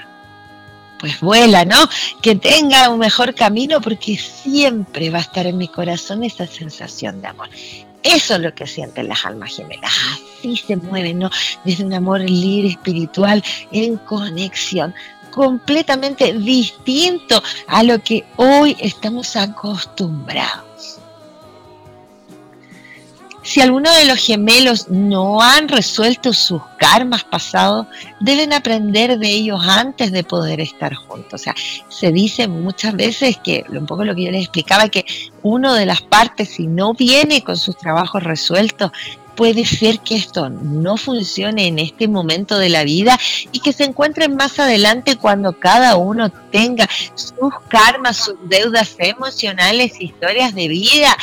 pues 0.99 1.19
vuela, 1.19 1.65
¿no? 1.65 1.77
Que 2.21 2.35
tenga 2.35 2.89
un 2.89 2.99
mejor 2.99 3.33
camino 3.33 3.81
porque 3.81 4.17
siempre 4.17 5.09
va 5.09 5.19
a 5.19 5.21
estar 5.21 5.45
en 5.45 5.57
mi 5.57 5.67
corazón 5.67 6.23
esa 6.23 6.47
sensación 6.47 7.21
de 7.21 7.27
amor. 7.27 7.49
Eso 8.03 8.35
es 8.35 8.41
lo 8.41 8.53
que 8.53 8.67
sienten 8.67 9.09
las 9.09 9.25
almas 9.25 9.55
gemelas. 9.55 9.91
Así 10.39 10.55
se 10.55 10.75
mueven, 10.77 11.19
¿no? 11.19 11.29
Desde 11.63 11.83
un 11.83 11.93
amor 11.93 12.21
libre, 12.21 12.69
espiritual, 12.69 13.43
en 13.71 13.97
conexión 13.97 14.93
completamente 15.31 16.33
distinto 16.33 17.43
a 17.67 17.83
lo 17.83 17.99
que 17.99 18.23
hoy 18.37 18.75
estamos 18.79 19.35
acostumbrados. 19.35 20.66
Si 23.47 23.61
alguno 23.61 23.89
de 23.93 24.03
los 24.03 24.17
gemelos 24.17 24.89
no 24.89 25.41
han 25.41 25.69
resuelto 25.69 26.33
sus 26.33 26.61
karmas 26.77 27.23
pasados, 27.23 27.87
deben 28.19 28.51
aprender 28.51 29.17
de 29.17 29.29
ellos 29.29 29.61
antes 29.65 30.11
de 30.11 30.25
poder 30.25 30.59
estar 30.59 30.93
juntos. 30.93 31.33
O 31.33 31.37
sea, 31.41 31.55
se 31.87 32.11
dice 32.11 32.49
muchas 32.49 32.93
veces 32.93 33.37
que, 33.41 33.63
un 33.69 33.85
poco 33.85 34.03
lo 34.03 34.13
que 34.15 34.25
yo 34.25 34.31
les 34.31 34.41
explicaba, 34.43 34.89
que 34.89 35.05
uno 35.43 35.75
de 35.75 35.85
las 35.85 36.01
partes, 36.01 36.49
si 36.49 36.67
no 36.67 36.93
viene 36.93 37.41
con 37.41 37.55
sus 37.55 37.77
trabajos 37.77 38.21
resueltos, 38.21 38.91
puede 39.37 39.63
ser 39.63 40.01
que 40.01 40.17
esto 40.17 40.49
no 40.49 40.97
funcione 40.97 41.67
en 41.67 41.79
este 41.79 42.09
momento 42.09 42.59
de 42.59 42.67
la 42.67 42.83
vida 42.83 43.17
y 43.53 43.61
que 43.61 43.71
se 43.71 43.85
encuentren 43.85 44.35
más 44.35 44.59
adelante 44.59 45.15
cuando 45.15 45.57
cada 45.57 45.95
uno 45.95 46.29
tenga 46.51 46.89
sus 47.15 47.53
karmas, 47.69 48.17
sus 48.17 48.35
deudas 48.49 48.97
emocionales, 48.99 50.01
historias 50.01 50.53
de 50.53 50.67
vida 50.67 51.15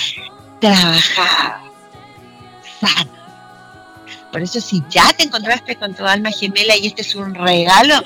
trabajadas 0.59 1.64
por 4.33 4.43
eso 4.43 4.61
si 4.61 4.83
ya 4.89 5.13
te 5.13 5.23
encontraste 5.23 5.77
con 5.77 5.95
tu 5.95 6.05
alma 6.05 6.31
gemela 6.31 6.77
y 6.77 6.89
este 6.89 7.03
es 7.03 7.15
un 7.15 7.35
regalo 7.35 8.03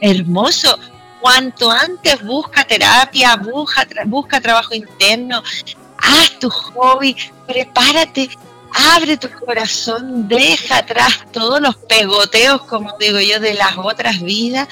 hermoso, 0.00 0.78
cuanto 1.20 1.70
antes 1.70 2.22
busca 2.24 2.64
terapia, 2.64 3.36
busca, 3.36 3.86
busca 4.06 4.40
trabajo 4.40 4.74
interno, 4.74 5.42
haz 5.98 6.38
tu 6.38 6.50
hobby, 6.50 7.16
prepárate, 7.46 8.28
abre 8.92 9.16
tu 9.16 9.28
corazón, 9.44 10.28
deja 10.28 10.78
atrás 10.78 11.24
todos 11.32 11.60
los 11.60 11.76
pegoteos, 11.76 12.62
como 12.62 12.96
digo 12.98 13.20
yo, 13.20 13.40
de 13.40 13.54
las 13.54 13.76
otras 13.76 14.20
vidas, 14.20 14.68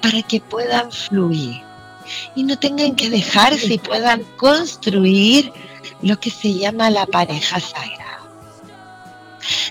para 0.00 0.22
que 0.22 0.40
puedan 0.40 0.90
fluir 0.90 1.62
y 2.34 2.44
no 2.44 2.58
tengan 2.58 2.94
que 2.96 3.10
dejarse 3.10 3.74
y 3.74 3.78
puedan 3.78 4.22
construir 4.36 5.52
lo 6.02 6.18
que 6.18 6.30
se 6.30 6.52
llama 6.54 6.90
la 6.90 7.06
pareja 7.06 7.60
sagrada. 7.60 8.11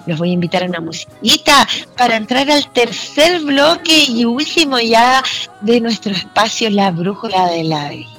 Los 0.06 0.20
voy 0.20 0.32
a 0.32 0.34
invitar 0.34 0.64
a 0.64 0.68
una 0.68 0.80
musiquita 0.80 1.68
para 1.98 2.16
entrar 2.16 2.50
al 2.50 2.72
tercer 2.72 3.40
bloque 3.42 4.06
y 4.08 4.26
último 4.26 4.80
ya 4.80 5.24
de 5.62 5.82
nuestro 5.82 6.14
espacio 6.14 6.70
La 6.70 6.92
Brújula 6.92 7.48
de 7.48 7.64
la 7.64 7.90
Vida. 7.90 8.10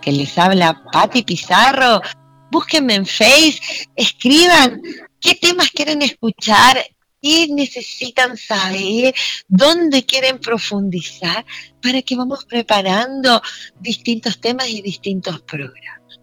Que 0.00 0.12
les 0.12 0.36
habla 0.38 0.82
Patti 0.92 1.22
Pizarro. 1.22 2.00
Búsquenme 2.50 2.94
en 2.94 3.06
Face, 3.06 3.58
escriban 3.96 4.80
qué 5.20 5.34
temas 5.34 5.70
quieren 5.70 6.00
escuchar, 6.02 6.84
qué 7.20 7.48
necesitan 7.50 8.36
saber, 8.36 9.14
dónde 9.48 10.04
quieren 10.04 10.38
profundizar, 10.38 11.44
para 11.82 12.02
que 12.02 12.14
vamos 12.14 12.44
preparando 12.44 13.42
distintos 13.80 14.40
temas 14.40 14.68
y 14.68 14.80
distintos 14.80 15.40
programas. 15.42 16.20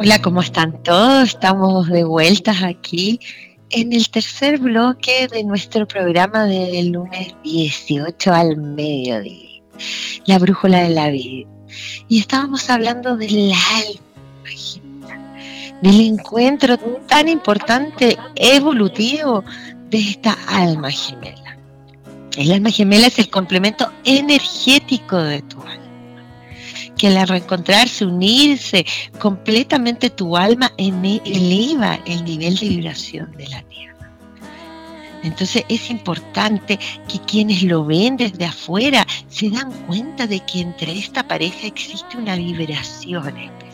Hola, 0.00 0.22
¿cómo 0.22 0.42
están 0.42 0.80
todos? 0.84 1.30
Estamos 1.30 1.88
de 1.88 2.04
vueltas 2.04 2.62
aquí 2.62 3.18
en 3.70 3.92
el 3.92 4.08
tercer 4.10 4.58
bloque 4.58 5.26
de 5.26 5.42
nuestro 5.42 5.88
programa 5.88 6.44
del 6.44 6.90
lunes 6.90 7.34
18 7.42 8.32
al 8.32 8.56
mediodía, 8.58 9.60
la 10.26 10.38
brújula 10.38 10.84
de 10.84 10.90
la 10.90 11.08
vida. 11.10 11.48
Y 12.08 12.20
estábamos 12.20 12.70
hablando 12.70 13.16
del 13.16 13.50
alma, 13.52 15.20
del 15.82 16.00
encuentro 16.00 16.78
tan 17.08 17.28
importante 17.28 18.16
evolutivo 18.36 19.42
de 19.90 19.98
esta 19.98 20.38
alma 20.46 20.92
gemela. 20.92 21.58
El 22.36 22.52
alma 22.52 22.70
gemela 22.70 23.08
es 23.08 23.18
el 23.18 23.30
complemento 23.30 23.90
energético 24.04 25.16
de 25.16 25.42
tu 25.42 25.60
alma. 25.60 25.77
Que 26.98 27.06
al 27.06 27.28
reencontrarse, 27.28 28.04
unirse 28.04 28.84
completamente 29.20 30.10
tu 30.10 30.36
alma 30.36 30.72
eleva 30.76 31.98
el 32.04 32.24
nivel 32.24 32.56
de 32.56 32.68
vibración 32.68 33.32
de 33.36 33.46
la 33.48 33.62
Tierra. 33.62 33.88
Entonces 35.22 35.64
es 35.68 35.90
importante 35.90 36.78
que 37.08 37.18
quienes 37.20 37.62
lo 37.62 37.84
ven 37.84 38.16
desde 38.16 38.44
afuera 38.44 39.06
se 39.28 39.50
dan 39.50 39.70
cuenta 39.86 40.26
de 40.26 40.40
que 40.40 40.60
entre 40.60 40.98
esta 40.98 41.26
pareja 41.26 41.66
existe 41.66 42.16
una 42.16 42.36
vibración 42.36 43.36
especial. 43.36 43.67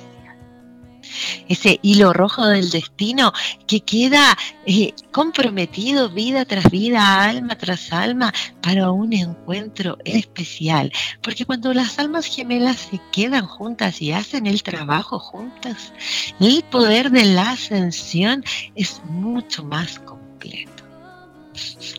Ese 1.49 1.79
hilo 1.83 2.13
rojo 2.13 2.47
del 2.47 2.71
destino 2.71 3.33
que 3.67 3.81
queda 3.81 4.37
eh, 4.67 4.93
comprometido 5.13 6.11
vida 6.11 6.45
tras 6.45 6.71
vida, 6.71 7.25
alma 7.25 7.57
tras 7.57 7.93
alma, 7.93 8.33
para 8.63 8.91
un 8.91 9.13
encuentro 9.13 9.99
especial. 10.05 10.93
Porque 11.23 11.45
cuando 11.45 11.73
las 11.73 11.99
almas 11.99 12.27
gemelas 12.27 12.89
se 12.91 13.01
quedan 13.13 13.47
juntas 13.47 14.01
y 14.03 14.13
hacen 14.13 14.47
el 14.47 14.63
trabajo 14.63 15.19
juntas, 15.19 15.93
el 16.41 16.63
poder 16.65 17.11
de 17.11 17.25
la 17.25 17.51
ascensión 17.51 18.45
es 18.75 19.03
mucho 19.05 19.65
más 19.65 19.99
completo. 19.99 20.74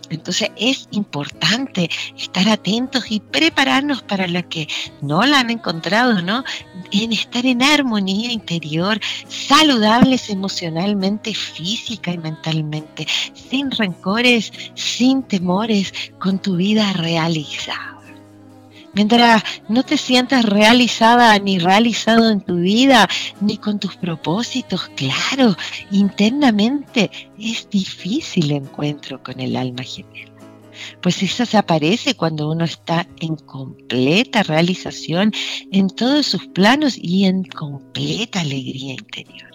Entonces 0.10 0.52
es 0.58 0.88
importante 0.92 1.90
estar 2.18 2.48
atentos 2.50 3.06
y 3.10 3.20
prepararnos 3.20 4.04
para 4.04 4.28
lo 4.28 4.48
que 4.48 4.68
no 5.02 5.26
la 5.26 5.40
han 5.40 5.50
encontrado, 5.50 6.22
¿no? 6.22 6.44
En 6.92 7.14
estar 7.14 7.46
en 7.46 7.64
armonía 7.64 8.32
interior, 8.32 9.00
saludables 9.28 10.30
emocionalmente, 10.30 11.34
física 11.34 12.12
y 12.12 12.18
mentalmente, 12.18 13.08
sin 13.34 13.72
rencores, 13.72 14.52
sin 14.76 15.24
temores, 15.24 15.94
con 16.20 16.40
tu 16.40 16.56
vida 16.56 16.94
realizada. 16.94 17.96
Mientras 18.96 19.44
no 19.68 19.84
te 19.84 19.98
sientas 19.98 20.46
realizada 20.46 21.38
ni 21.40 21.60
realizado 21.60 22.30
en 22.30 22.40
tu 22.40 22.56
vida, 22.56 23.10
ni 23.42 23.58
con 23.58 23.78
tus 23.78 23.98
propósitos 23.98 24.90
claros, 24.96 25.58
internamente 25.92 27.12
es 27.38 27.70
difícil 27.70 28.46
el 28.46 28.64
encuentro 28.64 29.22
con 29.22 29.40
el 29.42 29.58
alma 29.58 29.84
gemela. 29.84 30.32
Pues 31.02 31.22
eso 31.24 31.46
se 31.46 31.58
aparece 31.58 32.16
cuando 32.16 32.50
uno 32.50 32.64
está 32.66 33.08
en 33.20 33.36
completa 33.36 34.44
realización 34.44 35.32
en 35.72 35.90
todos 35.90 36.26
sus 36.26 36.48
planos 36.48 36.98
y 36.98 37.26
en 37.26 37.44
completa 37.44 38.42
alegría 38.42 38.94
interior. 38.94 39.55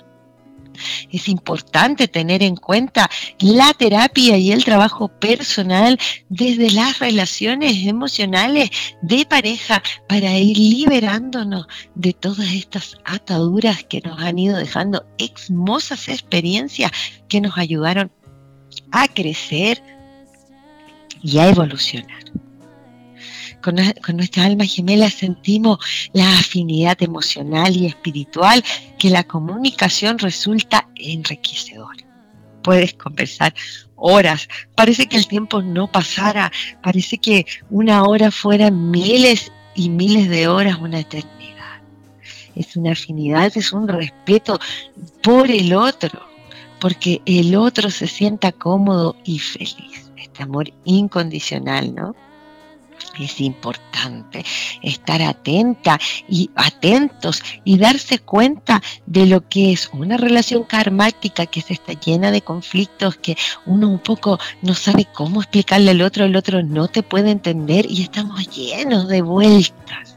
Es 1.11 1.29
importante 1.29 2.09
tener 2.09 2.43
en 2.43 2.57
cuenta 2.57 3.11
la 3.41 3.73
terapia 3.75 4.37
y 4.37 4.53
el 4.53 4.65
trabajo 4.65 5.09
personal 5.09 5.99
desde 6.29 6.71
las 6.71 6.99
relaciones 6.99 7.87
emocionales 7.87 8.71
de 9.03 9.25
pareja 9.27 9.83
para 10.09 10.39
ir 10.39 10.57
liberándonos 10.57 11.67
de 11.95 12.13
todas 12.13 12.53
estas 12.53 12.99
ataduras 13.05 13.85
que 13.85 14.01
nos 14.01 14.21
han 14.21 14.39
ido 14.39 14.57
dejando 14.57 15.07
hermosas 15.19 16.09
experiencias 16.09 16.91
que 17.29 17.41
nos 17.41 17.57
ayudaron 17.59 18.11
a 18.93 19.09
crecer 19.09 19.83
y 21.23 21.39
a 21.39 21.49
evolucionar 21.49 22.21
con, 23.61 23.77
nuestra 24.17 24.45
alma 24.45 24.65
gemela 24.65 25.11
sentimos 25.11 25.79
la 26.13 26.39
afinidad 26.39 27.03
emocional 27.03 27.77
y 27.77 27.87
espiritual 27.87 28.65
que 28.99 29.11
la 29.11 29.25
comunicación 29.25 30.19
resulta 30.19 30.89
enriquecedora. 30.97 32.05
Puedes 32.63 32.95
conversar 32.95 33.55
horas, 33.97 34.49
parece 34.75 35.07
que 35.07 35.17
el 35.17 35.27
tiempo 35.27 35.63
no 35.63 35.91
pasara, 35.91 36.53
parece 36.83 37.19
que 37.19 37.47
una 37.71 38.05
hora 38.05 38.31
fuera 38.31 38.71
miles 38.71 39.53
y 39.75 39.89
miles 39.89 40.29
de 40.29 40.49
horas, 40.49 40.79
una 40.79 41.01
eternidad. 41.01 41.81
Es 42.55 42.77
una 42.77 42.93
afinidad, 42.93 43.53
es 43.55 43.73
un 43.73 43.89
respeto 43.89 44.59
por 45.23 45.51
el 45.51 45.73
otro, 45.73 46.21
porque 46.81 47.23
el 47.25 47.55
otro 47.55 47.91
se 47.91 48.07
sienta 48.07 48.53
cómodo 48.53 49.17
y 49.25 49.39
feliz. 49.39 50.11
Este 50.17 50.43
amor 50.43 50.71
incondicional, 50.85 51.95
¿no? 51.95 52.15
Es 53.19 53.41
importante 53.41 54.45
estar 54.83 55.23
atenta 55.23 55.99
y 56.29 56.51
atentos 56.55 57.43
y 57.65 57.79
darse 57.79 58.19
cuenta 58.19 58.83
de 59.07 59.27
lo 59.27 59.49
que 59.49 59.73
es 59.73 59.91
una 59.93 60.17
relación 60.17 60.65
karmática 60.65 61.47
que 61.47 61.61
se 61.61 61.75
está 61.75 61.93
llena 61.93 62.31
de 62.31 62.43
conflictos 62.43 63.17
que 63.17 63.37
uno 63.67 63.89
un 63.89 63.99
poco 63.99 64.39
no 64.63 64.75
sabe 64.75 65.07
cómo 65.13 65.41
explicarle 65.41 65.91
al 65.91 66.03
otro, 66.03 66.25
el 66.25 66.37
otro 66.37 66.63
no 66.63 66.89
te 66.89 67.03
puede 67.03 67.31
entender 67.31 67.87
y 67.91 68.03
estamos 68.03 68.49
llenos 68.51 69.09
de 69.09 69.23
vueltas 69.23 70.10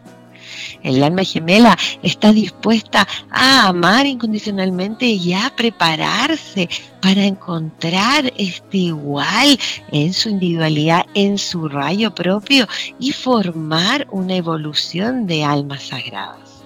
el 0.84 1.04
alma 1.04 1.24
gemela 1.24 1.78
está 2.02 2.32
dispuesta 2.32 3.08
a 3.32 3.67
amar 3.67 4.06
incondicionalmente 4.06 5.06
y 5.06 5.34
a 5.34 5.52
prepararse 5.56 6.69
para 7.02 7.24
encontrar 7.24 8.32
este 8.38 8.78
igual 8.78 9.58
en 9.91 10.13
su 10.13 10.30
individualidad, 10.30 11.06
en 11.13 11.38
su 11.38 11.67
rayo 11.67 12.13
propio 12.13 12.67
y 13.00 13.12
formar 13.12 14.08
una 14.12 14.36
evolución 14.36 15.26
de 15.26 15.43
almas 15.43 15.84
sagradas. 15.84 16.63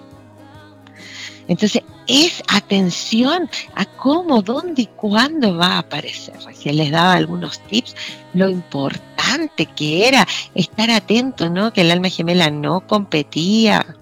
Entonces, 1.48 1.82
es 2.08 2.44
atención 2.48 3.50
a 3.76 3.86
cómo, 3.86 4.42
dónde 4.42 4.84
y 4.84 4.86
cuándo 4.88 5.58
va 5.58 5.76
a 5.76 5.80
aparecer. 5.80 6.36
Recién 6.46 6.78
les 6.78 6.92
daba 6.92 7.14
algunos 7.14 7.60
tips, 7.68 7.96
lo 8.34 8.50
importante 8.50 9.66
que 9.66 10.08
era 10.08 10.28
estar 10.56 10.90
atento, 10.90 11.50
¿no? 11.50 11.72
Que 11.72 11.82
el 11.82 11.92
alma 11.92 12.10
gemela 12.10 12.50
no 12.50 12.82
competía 12.86 13.96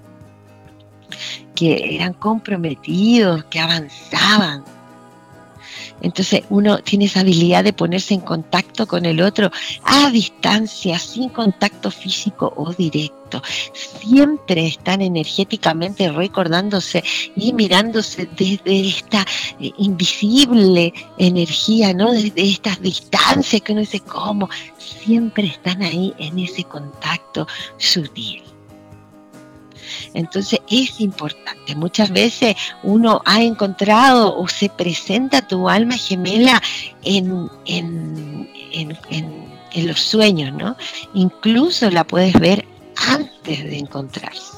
que 1.55 1.95
eran 1.95 2.13
comprometidos, 2.13 3.45
que 3.45 3.59
avanzaban. 3.59 4.63
Entonces 6.01 6.43
uno 6.49 6.79
tiene 6.79 7.05
esa 7.05 7.21
habilidad 7.21 7.63
de 7.63 7.73
ponerse 7.73 8.13
en 8.13 8.19
contacto 8.19 8.85
con 8.85 9.05
el 9.05 9.21
otro 9.21 9.49
a 9.83 10.09
distancia, 10.11 10.99
sin 10.99 11.29
contacto 11.29 11.89
físico 11.89 12.53
o 12.55 12.73
directo. 12.73 13.41
Siempre 13.73 14.67
están 14.67 15.01
energéticamente 15.01 16.11
recordándose 16.11 17.03
y 17.35 17.53
mirándose 17.53 18.27
desde 18.37 18.87
esta 18.87 19.25
eh, 19.59 19.71
invisible 19.77 20.93
energía, 21.17 21.93
¿no? 21.93 22.11
Desde 22.11 22.49
estas 22.49 22.81
distancias 22.81 23.61
que 23.61 23.71
uno 23.71 23.81
dice, 23.81 24.01
¿cómo? 24.01 24.49
Siempre 24.77 25.47
están 25.47 25.81
ahí 25.81 26.13
en 26.19 26.39
ese 26.39 26.65
contacto 26.65 27.47
sutil. 27.77 28.54
Entonces 30.13 30.59
es 30.69 30.99
importante. 30.99 31.75
Muchas 31.75 32.09
veces 32.11 32.55
uno 32.83 33.21
ha 33.25 33.41
encontrado 33.41 34.37
o 34.37 34.47
se 34.47 34.69
presenta 34.69 35.47
tu 35.47 35.69
alma 35.69 35.97
gemela 35.97 36.61
en, 37.03 37.49
en, 37.65 38.49
los 39.75 39.99
sueños, 39.99 40.53
¿no? 40.53 40.77
Incluso 41.13 41.89
la 41.91 42.05
puedes 42.05 42.33
ver 42.39 42.65
antes 43.07 43.63
de 43.63 43.77
encontrarse. 43.77 44.57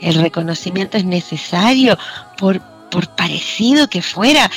El 0.00 0.16
reconocimiento 0.16 0.96
es 0.96 1.04
necesario 1.04 1.96
por, 2.36 2.60
por 2.90 3.08
parecido 3.14 3.88
que 3.88 4.02
fuera. 4.02 4.50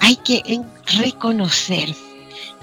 Hay 0.00 0.16
que 0.16 0.60
reconocerse. 0.98 2.00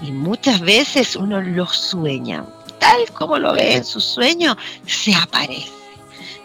Y 0.02 0.12
muchas 0.12 0.60
veces 0.60 1.16
uno 1.16 1.40
lo 1.40 1.66
sueña. 1.66 2.44
Tal 2.78 3.10
como 3.12 3.38
lo 3.38 3.54
ve 3.54 3.76
en 3.76 3.84
su 3.84 4.00
sueño, 4.00 4.56
se 4.86 5.14
aparece 5.14 5.79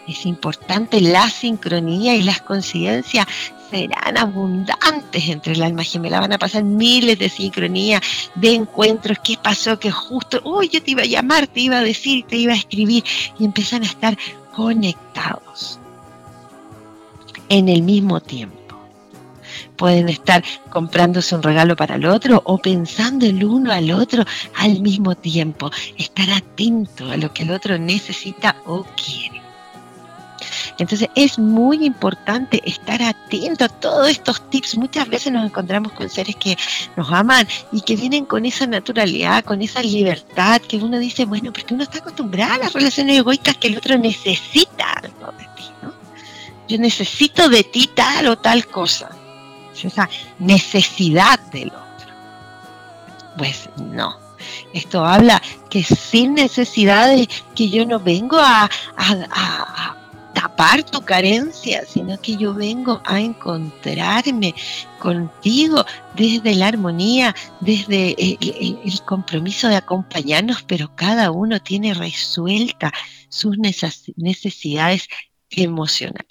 es 0.06 0.26
importante 0.26 1.00
la 1.00 1.28
sincronía 1.28 2.14
y 2.14 2.22
las 2.22 2.40
conciencias 2.40 3.26
serán 3.70 4.16
abundantes 4.16 5.28
entre 5.28 5.54
el 5.54 5.62
alma 5.62 5.82
gemela. 5.82 6.20
Van 6.20 6.32
a 6.32 6.38
pasar 6.38 6.62
miles 6.62 7.18
de 7.18 7.28
sincronías, 7.28 8.00
de 8.34 8.54
encuentros. 8.54 9.18
¿Qué 9.24 9.36
pasó? 9.42 9.78
Que 9.78 9.90
justo, 9.90 10.40
uy, 10.44 10.68
yo 10.68 10.82
te 10.82 10.92
iba 10.92 11.02
a 11.02 11.06
llamar, 11.06 11.46
te 11.46 11.60
iba 11.60 11.78
a 11.78 11.82
decir, 11.82 12.24
te 12.26 12.36
iba 12.36 12.52
a 12.52 12.56
escribir. 12.56 13.04
Y 13.38 13.44
empiezan 13.44 13.82
a 13.82 13.86
estar 13.86 14.16
conectados 14.54 15.78
en 17.48 17.68
el 17.68 17.82
mismo 17.82 18.20
tiempo. 18.20 18.56
Pueden 19.76 20.08
estar 20.08 20.42
comprándose 20.70 21.34
un 21.34 21.42
regalo 21.42 21.76
para 21.76 21.96
el 21.96 22.06
otro 22.06 22.40
o 22.44 22.58
pensando 22.58 23.26
el 23.26 23.44
uno 23.44 23.72
al 23.72 23.90
otro 23.90 24.24
al 24.56 24.80
mismo 24.80 25.14
tiempo. 25.14 25.70
Estar 25.98 26.30
atento 26.30 27.10
a 27.10 27.16
lo 27.16 27.32
que 27.32 27.42
el 27.42 27.50
otro 27.50 27.76
necesita 27.78 28.56
o 28.64 28.84
quiere. 28.84 29.45
Entonces 30.78 31.08
es 31.14 31.38
muy 31.38 31.84
importante 31.84 32.62
estar 32.68 33.02
atento 33.02 33.64
a 33.64 33.68
todos 33.68 34.08
estos 34.10 34.48
tips. 34.50 34.76
Muchas 34.76 35.08
veces 35.08 35.32
nos 35.32 35.46
encontramos 35.46 35.92
con 35.92 36.08
seres 36.10 36.36
que 36.36 36.56
nos 36.96 37.10
aman 37.10 37.46
y 37.72 37.80
que 37.80 37.96
vienen 37.96 38.26
con 38.26 38.44
esa 38.44 38.66
naturalidad, 38.66 39.44
con 39.44 39.62
esa 39.62 39.82
libertad, 39.82 40.60
que 40.60 40.76
uno 40.76 40.98
dice, 40.98 41.24
bueno, 41.24 41.52
porque 41.52 41.74
uno 41.74 41.84
está 41.84 41.98
acostumbrado 41.98 42.54
a 42.54 42.58
las 42.58 42.72
relaciones 42.72 43.18
egoicas 43.18 43.56
que 43.56 43.68
el 43.68 43.78
otro 43.78 43.96
necesita 43.96 45.02
de 45.02 45.08
ti, 45.56 45.64
¿no? 45.82 45.92
Yo 46.68 46.78
necesito 46.78 47.48
de 47.48 47.64
ti 47.64 47.88
tal 47.94 48.28
o 48.28 48.36
tal 48.36 48.66
cosa. 48.66 49.10
esa 49.82 50.08
necesidad 50.38 51.38
del 51.52 51.68
otro. 51.68 51.86
Pues 53.38 53.68
no. 53.76 54.26
Esto 54.72 55.04
habla 55.04 55.40
que 55.70 55.82
sin 55.82 56.34
necesidades, 56.34 57.28
que 57.54 57.68
yo 57.68 57.86
no 57.86 57.98
vengo 57.98 58.38
a, 58.38 58.68
tapar 60.46 60.84
tu 60.84 61.00
carencia, 61.00 61.84
sino 61.84 62.20
que 62.20 62.36
yo 62.36 62.54
vengo 62.54 63.02
a 63.04 63.20
encontrarme 63.20 64.54
contigo 65.00 65.84
desde 66.14 66.54
la 66.54 66.68
armonía, 66.68 67.34
desde 67.60 68.14
el, 68.16 68.78
el, 68.84 69.02
compromiso 69.04 69.66
de 69.68 69.74
acompañarnos, 69.74 70.62
pero 70.62 70.94
cada 70.94 71.32
uno 71.32 71.60
tiene 71.60 71.94
resuelta 71.94 72.92
sus 73.28 73.58
necesidades 73.58 75.08
emocionales 75.50 76.26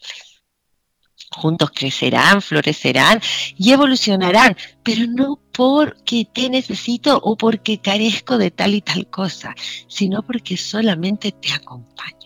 juntos 1.32 1.71
crecerán, 1.71 2.41
florecerán 2.41 3.19
y 3.58 3.73
evolucionarán, 3.73 4.56
pero 4.84 5.06
no 5.06 5.38
porque 5.51 6.25
te 6.34 6.49
necesito 6.49 7.19
o 7.21 7.36
porque 7.36 7.82
carezco 7.82 8.38
de 8.38 8.51
tal 8.51 8.73
y 8.73 8.82
tal 8.82 9.10
cosa, 9.10 9.54
sino 9.89 10.21
porque 10.23 10.56
solamente 10.56 11.34
te 11.34 11.51
acompaño. 11.51 12.24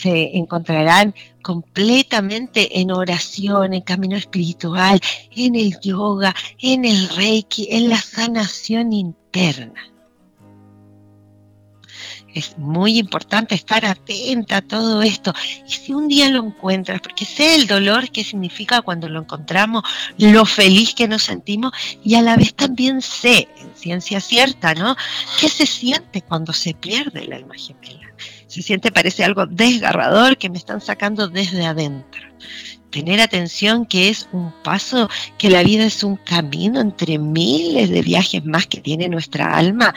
Se 0.00 0.36
encontrarán 0.36 1.14
completamente 1.42 2.80
en 2.80 2.90
oración, 2.90 3.74
en 3.74 3.82
camino 3.82 4.16
espiritual, 4.16 5.00
en 5.36 5.54
el 5.56 5.78
yoga, 5.80 6.34
en 6.58 6.84
el 6.84 7.08
reiki, 7.10 7.68
en 7.70 7.88
la 7.88 8.00
sanación 8.00 8.92
interna 8.92 9.90
es 12.34 12.56
muy 12.58 12.98
importante 12.98 13.54
estar 13.54 13.84
atenta 13.84 14.58
a 14.58 14.62
todo 14.62 15.02
esto. 15.02 15.32
Y 15.66 15.72
si 15.72 15.92
un 15.92 16.08
día 16.08 16.28
lo 16.28 16.44
encuentras, 16.44 17.00
porque 17.00 17.24
sé 17.24 17.54
el 17.56 17.66
dolor 17.66 18.10
que 18.10 18.24
significa 18.24 18.82
cuando 18.82 19.08
lo 19.08 19.20
encontramos, 19.20 19.82
lo 20.18 20.44
feliz 20.44 20.94
que 20.94 21.08
nos 21.08 21.22
sentimos 21.22 21.72
y 22.04 22.14
a 22.14 22.22
la 22.22 22.36
vez 22.36 22.54
también 22.54 23.02
sé, 23.02 23.48
en 23.58 23.70
ciencia 23.74 24.20
cierta, 24.20 24.74
¿no? 24.74 24.96
¿Qué 25.40 25.48
se 25.48 25.66
siente 25.66 26.22
cuando 26.22 26.52
se 26.52 26.74
pierde 26.74 27.26
la 27.26 27.36
alma 27.36 27.54
gemela? 27.54 28.08
Se 28.46 28.62
siente, 28.62 28.90
parece 28.90 29.24
algo 29.24 29.46
desgarrador 29.46 30.36
que 30.36 30.50
me 30.50 30.58
están 30.58 30.80
sacando 30.80 31.28
desde 31.28 31.64
adentro. 31.64 32.20
Tener 32.90 33.20
atención 33.20 33.86
que 33.86 34.08
es 34.08 34.28
un 34.32 34.52
paso, 34.64 35.08
que 35.38 35.48
la 35.48 35.62
vida 35.62 35.84
es 35.84 36.02
un 36.02 36.16
camino 36.16 36.80
entre 36.80 37.18
miles 37.18 37.88
de 37.88 38.02
viajes 38.02 38.44
más 38.44 38.66
que 38.66 38.80
tiene 38.80 39.08
nuestra 39.08 39.56
alma, 39.56 39.94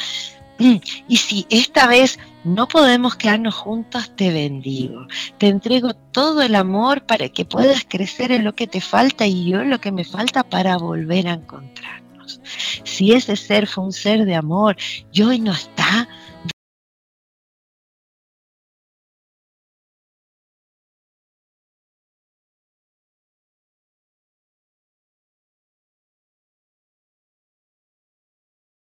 y 1.08 1.18
si 1.18 1.46
esta 1.50 1.88
vez 1.88 2.20
no 2.44 2.68
podemos 2.68 3.16
quedarnos 3.16 3.56
juntos, 3.56 4.12
te 4.16 4.32
bendigo. 4.32 5.08
Te 5.38 5.48
entrego 5.48 5.94
todo 5.94 6.42
el 6.42 6.56
amor 6.56 7.06
para 7.06 7.30
que 7.30 7.46
puedas 7.46 7.86
crecer 7.88 8.32
en 8.32 8.44
lo 8.44 8.54
que 8.56 8.68
te 8.68 8.82
falta 8.82 9.26
y 9.26 9.50
yo 9.50 9.62
en 9.62 9.70
lo 9.70 9.80
que 9.80 9.92
me 9.92 10.04
falta 10.04 10.44
para 10.44 10.78
volver 10.78 11.28
a 11.28 11.34
encontrarnos. 11.34 12.42
Si 12.84 13.14
ese 13.14 13.36
ser 13.36 13.68
fue 13.68 13.86
un 13.86 13.94
ser 13.94 14.26
de 14.26 14.36
amor 14.36 14.78
y 15.12 15.22
hoy 15.22 15.40
no 15.40 15.52
está, 15.52 16.08